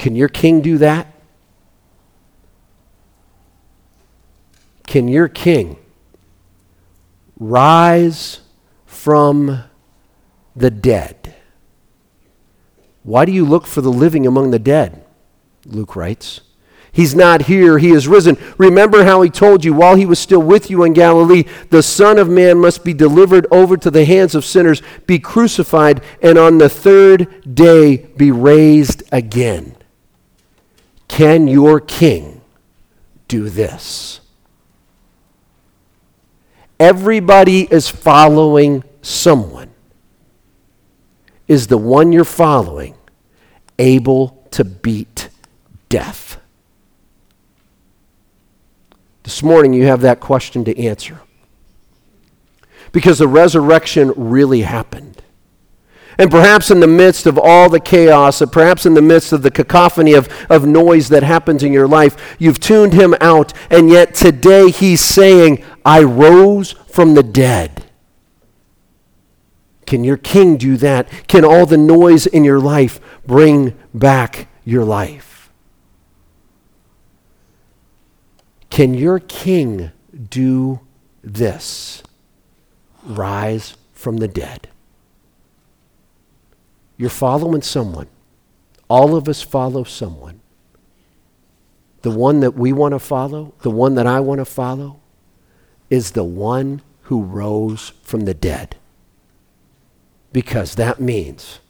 Can 0.00 0.16
your 0.16 0.30
king 0.30 0.62
do 0.62 0.78
that? 0.78 1.12
Can 4.86 5.08
your 5.08 5.28
king 5.28 5.76
rise 7.38 8.40
from 8.86 9.62
the 10.56 10.70
dead? 10.70 11.34
Why 13.02 13.26
do 13.26 13.32
you 13.32 13.44
look 13.44 13.66
for 13.66 13.82
the 13.82 13.92
living 13.92 14.26
among 14.26 14.52
the 14.52 14.58
dead? 14.58 15.04
Luke 15.66 15.94
writes. 15.94 16.40
He's 16.90 17.14
not 17.14 17.42
here, 17.42 17.76
he 17.76 17.90
is 17.90 18.08
risen. 18.08 18.38
Remember 18.56 19.04
how 19.04 19.20
he 19.20 19.28
told 19.28 19.66
you 19.66 19.74
while 19.74 19.96
he 19.96 20.06
was 20.06 20.18
still 20.18 20.40
with 20.40 20.70
you 20.70 20.82
in 20.82 20.94
Galilee, 20.94 21.44
the 21.68 21.82
Son 21.82 22.16
of 22.16 22.26
Man 22.26 22.58
must 22.58 22.86
be 22.86 22.94
delivered 22.94 23.46
over 23.50 23.76
to 23.76 23.90
the 23.90 24.06
hands 24.06 24.34
of 24.34 24.46
sinners, 24.46 24.80
be 25.06 25.18
crucified, 25.18 26.02
and 26.22 26.38
on 26.38 26.56
the 26.56 26.70
third 26.70 27.54
day 27.54 27.98
be 28.16 28.30
raised 28.30 29.02
again. 29.12 29.76
Can 31.10 31.48
your 31.48 31.80
king 31.80 32.40
do 33.26 33.50
this? 33.50 34.20
Everybody 36.78 37.62
is 37.62 37.88
following 37.88 38.84
someone. 39.02 39.70
Is 41.48 41.66
the 41.66 41.76
one 41.76 42.12
you're 42.12 42.24
following 42.24 42.94
able 43.76 44.46
to 44.52 44.64
beat 44.64 45.30
death? 45.88 46.40
This 49.24 49.42
morning, 49.42 49.72
you 49.72 49.86
have 49.86 50.02
that 50.02 50.20
question 50.20 50.64
to 50.66 50.78
answer. 50.80 51.22
Because 52.92 53.18
the 53.18 53.26
resurrection 53.26 54.12
really 54.14 54.60
happened. 54.60 55.20
And 56.20 56.30
perhaps 56.30 56.70
in 56.70 56.80
the 56.80 56.86
midst 56.86 57.24
of 57.24 57.38
all 57.38 57.70
the 57.70 57.80
chaos, 57.80 58.42
or 58.42 58.46
perhaps 58.46 58.84
in 58.84 58.92
the 58.92 59.00
midst 59.00 59.32
of 59.32 59.40
the 59.40 59.50
cacophony 59.50 60.12
of, 60.12 60.28
of 60.50 60.66
noise 60.66 61.08
that 61.08 61.22
happens 61.22 61.62
in 61.62 61.72
your 61.72 61.88
life, 61.88 62.36
you've 62.38 62.60
tuned 62.60 62.92
him 62.92 63.14
out, 63.22 63.54
and 63.70 63.88
yet 63.88 64.14
today 64.14 64.70
he's 64.70 65.00
saying, 65.00 65.64
I 65.82 66.02
rose 66.02 66.72
from 66.72 67.14
the 67.14 67.22
dead. 67.22 67.84
Can 69.86 70.04
your 70.04 70.18
king 70.18 70.58
do 70.58 70.76
that? 70.76 71.08
Can 71.26 71.42
all 71.42 71.64
the 71.64 71.78
noise 71.78 72.26
in 72.26 72.44
your 72.44 72.60
life 72.60 73.00
bring 73.26 73.72
back 73.94 74.48
your 74.62 74.84
life? 74.84 75.50
Can 78.68 78.92
your 78.92 79.20
king 79.20 79.90
do 80.28 80.80
this? 81.24 82.02
Rise 83.04 83.78
from 83.94 84.18
the 84.18 84.28
dead. 84.28 84.69
You're 87.00 87.08
following 87.08 87.62
someone. 87.62 88.08
All 88.86 89.16
of 89.16 89.26
us 89.26 89.40
follow 89.40 89.84
someone. 89.84 90.42
The 92.02 92.10
one 92.10 92.40
that 92.40 92.50
we 92.50 92.74
want 92.74 92.92
to 92.92 92.98
follow, 92.98 93.54
the 93.62 93.70
one 93.70 93.94
that 93.94 94.06
I 94.06 94.20
want 94.20 94.40
to 94.40 94.44
follow, 94.44 95.00
is 95.88 96.10
the 96.10 96.24
one 96.24 96.82
who 97.04 97.22
rose 97.22 97.94
from 98.02 98.26
the 98.26 98.34
dead. 98.34 98.76
Because 100.30 100.74
that 100.74 101.00
means 101.00 101.60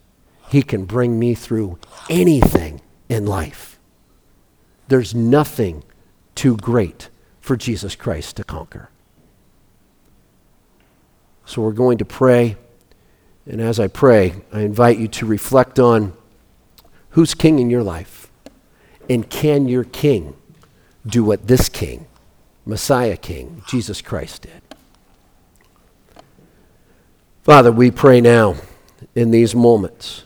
he 0.49 0.62
can 0.62 0.85
bring 0.85 1.16
me 1.16 1.37
through 1.37 1.79
anything 2.09 2.81
in 3.09 3.25
life. 3.25 3.79
There's 4.88 5.14
nothing 5.14 5.85
too 6.35 6.57
great 6.57 7.09
for 7.40 7.57
Jesus 7.57 7.95
Christ 7.95 8.35
to 8.38 8.43
conquer. 8.43 8.90
So 11.45 11.62
we're 11.62 11.71
going 11.71 11.99
to 11.99 12.05
pray. 12.05 12.57
And 13.46 13.61
as 13.61 13.81
I 13.81 13.88
pray, 13.88 14.35
I 14.53 14.61
invite 14.61 14.98
you 14.98 15.09
to 15.09 15.26
reflect 15.26 15.79
on 15.79 16.12
who's 17.11 17.35
king 17.35 17.59
in 17.59 17.70
your 17.70 17.83
life? 17.83 18.31
And 19.09 19.29
can 19.29 19.68
your 19.68 19.85
king 19.85 20.37
do 21.07 21.24
what 21.24 21.46
this 21.46 21.68
king, 21.68 22.07
Messiah 22.64 23.16
King, 23.16 23.62
Jesus 23.66 24.00
Christ 24.03 24.42
did? 24.42 24.62
Father, 27.42 27.72
we 27.72 27.90
pray 27.90 28.20
now 28.20 28.57
in 29.14 29.31
these 29.31 29.55
moments 29.55 30.24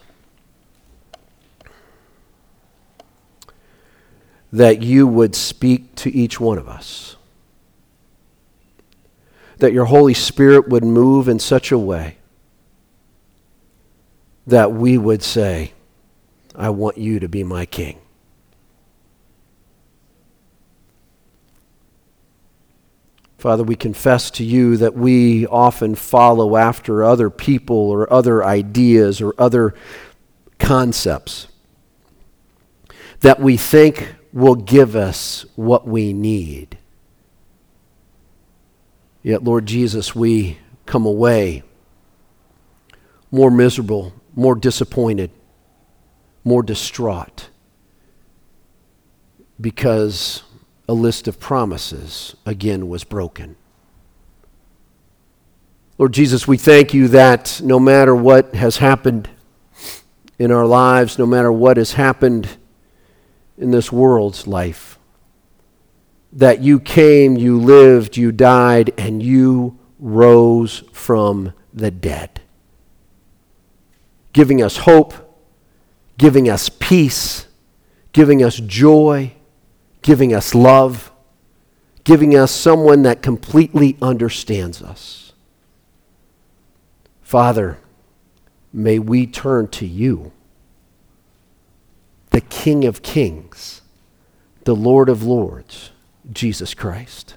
that 4.52 4.82
you 4.82 5.06
would 5.06 5.34
speak 5.34 5.94
to 5.96 6.14
each 6.14 6.38
one 6.38 6.58
of 6.58 6.68
us. 6.68 7.16
That 9.58 9.72
your 9.72 9.86
Holy 9.86 10.14
Spirit 10.14 10.68
would 10.68 10.84
move 10.84 11.28
in 11.28 11.38
such 11.38 11.72
a 11.72 11.78
way 11.78 12.18
that 14.46 14.72
we 14.72 14.98
would 14.98 15.22
say, 15.22 15.72
I 16.54 16.70
want 16.70 16.98
you 16.98 17.20
to 17.20 17.28
be 17.28 17.42
my 17.42 17.66
king. 17.66 17.98
Father, 23.38 23.62
we 23.62 23.76
confess 23.76 24.30
to 24.30 24.44
you 24.44 24.78
that 24.78 24.94
we 24.94 25.46
often 25.46 25.94
follow 25.94 26.56
after 26.56 27.04
other 27.04 27.28
people 27.28 27.76
or 27.76 28.10
other 28.10 28.42
ideas 28.42 29.20
or 29.20 29.34
other 29.36 29.74
concepts 30.58 31.48
that 33.20 33.40
we 33.40 33.56
think 33.56 34.14
will 34.32 34.54
give 34.54 34.96
us 34.96 35.44
what 35.56 35.86
we 35.86 36.12
need. 36.12 36.78
Yet, 39.22 39.44
Lord 39.44 39.66
Jesus, 39.66 40.14
we 40.14 40.58
come 40.86 41.06
away 41.06 41.62
more 43.30 43.50
miserable, 43.50 44.12
more 44.34 44.54
disappointed, 44.54 45.30
more 46.44 46.62
distraught 46.62 47.48
because 49.60 50.42
a 50.88 50.92
list 50.92 51.28
of 51.28 51.38
promises 51.38 52.34
again 52.44 52.88
was 52.88 53.04
broken. 53.04 53.56
Lord 55.96 56.12
Jesus, 56.12 56.48
we 56.48 56.56
thank 56.56 56.92
you 56.92 57.08
that 57.08 57.60
no 57.62 57.78
matter 57.78 58.14
what 58.14 58.54
has 58.54 58.78
happened 58.78 59.28
in 60.38 60.50
our 60.50 60.66
lives, 60.66 61.18
no 61.18 61.26
matter 61.26 61.52
what 61.52 61.76
has 61.76 61.92
happened 61.92 62.48
in 63.56 63.70
this 63.70 63.92
world's 63.92 64.46
life. 64.46 64.98
That 66.32 66.60
you 66.60 66.80
came, 66.80 67.36
you 67.36 67.60
lived, 67.60 68.16
you 68.16 68.32
died, 68.32 68.92
and 68.98 69.22
you 69.22 69.78
rose 69.98 70.82
from 70.92 71.52
the 71.72 71.90
dead. 71.90 72.33
Giving 74.34 74.60
us 74.62 74.78
hope, 74.78 75.14
giving 76.18 76.50
us 76.50 76.68
peace, 76.68 77.46
giving 78.12 78.42
us 78.42 78.56
joy, 78.56 79.32
giving 80.02 80.34
us 80.34 80.54
love, 80.54 81.10
giving 82.04 82.36
us 82.36 82.50
someone 82.50 83.02
that 83.02 83.22
completely 83.22 83.96
understands 84.02 84.82
us. 84.82 85.32
Father, 87.22 87.78
may 88.72 88.98
we 88.98 89.26
turn 89.26 89.68
to 89.68 89.86
you 89.86 90.32
the 92.30 92.40
King 92.40 92.84
of 92.84 93.02
Kings, 93.02 93.82
the 94.64 94.74
Lord 94.74 95.08
of 95.08 95.22
Lords, 95.22 95.90
Jesus 96.32 96.74
Christ. 96.74 97.36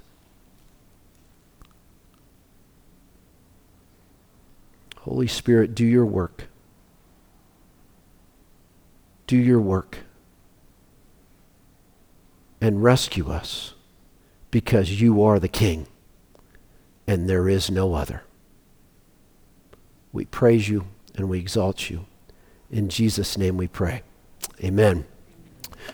Holy 5.01 5.27
Spirit, 5.27 5.73
do 5.73 5.85
your 5.85 6.05
work. 6.05 6.47
Do 9.27 9.37
your 9.37 9.59
work. 9.61 9.99
And 12.59 12.83
rescue 12.83 13.29
us 13.29 13.75
because 14.49 14.99
you 14.99 15.23
are 15.23 15.39
the 15.39 15.47
King 15.47 15.87
and 17.07 17.29
there 17.29 17.47
is 17.47 17.69
no 17.69 17.93
other. 17.93 18.23
We 20.11 20.25
praise 20.25 20.67
you 20.67 20.85
and 21.15 21.29
we 21.29 21.39
exalt 21.39 21.89
you. 21.89 22.05
In 22.71 22.89
Jesus' 22.89 23.37
name 23.37 23.57
we 23.57 23.67
pray. 23.67 24.01
Amen. 24.63 25.05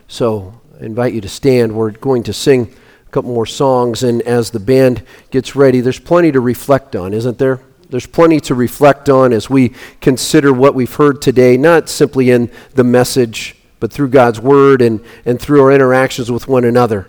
So 0.07 0.61
I 0.79 0.85
invite 0.85 1.13
you 1.13 1.21
to 1.21 1.29
stand. 1.29 1.75
We're 1.75 1.91
going 1.91 2.23
to 2.23 2.33
sing 2.33 2.73
a 3.05 3.09
couple 3.11 3.31
more 3.31 3.45
songs, 3.45 4.01
and 4.01 4.21
as 4.23 4.51
the 4.51 4.59
band 4.59 5.03
gets 5.29 5.55
ready, 5.55 5.81
there's 5.81 5.99
plenty 5.99 6.31
to 6.31 6.39
reflect 6.39 6.95
on, 6.95 7.13
isn't 7.13 7.37
there? 7.37 7.59
There's 7.93 8.08
plenty 8.08 8.39
to 8.39 8.56
reflect 8.56 9.08
on 9.08 9.32
as 9.34 9.51
we 9.51 9.71
consider 10.01 10.51
what 10.51 10.73
we've 10.73 10.95
heard 10.95 11.21
today, 11.21 11.58
not 11.58 11.88
simply 11.88 12.32
in 12.32 12.49
the 12.73 12.84
message, 12.84 13.56
but 13.79 13.93
through 13.93 14.08
God's 14.08 14.41
Word 14.41 14.82
and, 14.82 14.99
and 15.25 15.39
through 15.39 15.62
our 15.62 15.71
interactions 15.71 16.32
with 16.32 16.47
one 16.47 16.63
another. 16.63 17.08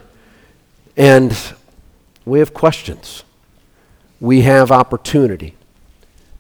And 0.95 1.35
we 2.27 2.39
have 2.39 2.53
questions. 2.53 3.25
We 4.21 4.43
have 4.43 4.71
opportunity. 4.71 5.55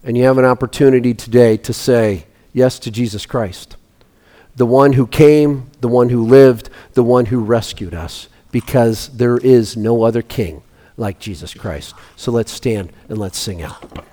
And 0.02 0.14
you 0.18 0.24
have 0.24 0.36
an 0.36 0.44
opportunity 0.44 1.14
today 1.14 1.56
to 1.56 1.72
say 1.72 2.26
yes 2.52 2.78
to 2.80 2.90
Jesus 2.90 3.24
Christ 3.24 3.78
the 4.56 4.66
one 4.66 4.92
who 4.92 5.06
came, 5.06 5.70
the 5.80 5.88
one 5.88 6.10
who 6.10 6.22
lived, 6.22 6.68
the 6.92 7.02
one 7.02 7.24
who 7.24 7.40
rescued 7.40 7.94
us, 7.94 8.28
because 8.52 9.08
there 9.08 9.38
is 9.38 9.74
no 9.74 10.02
other 10.02 10.20
king 10.20 10.62
like 10.98 11.18
Jesus 11.18 11.54
Christ. 11.54 11.94
So 12.14 12.30
let's 12.30 12.52
stand 12.52 12.92
and 13.08 13.16
let's 13.16 13.38
sing 13.38 13.62
out. 13.62 14.04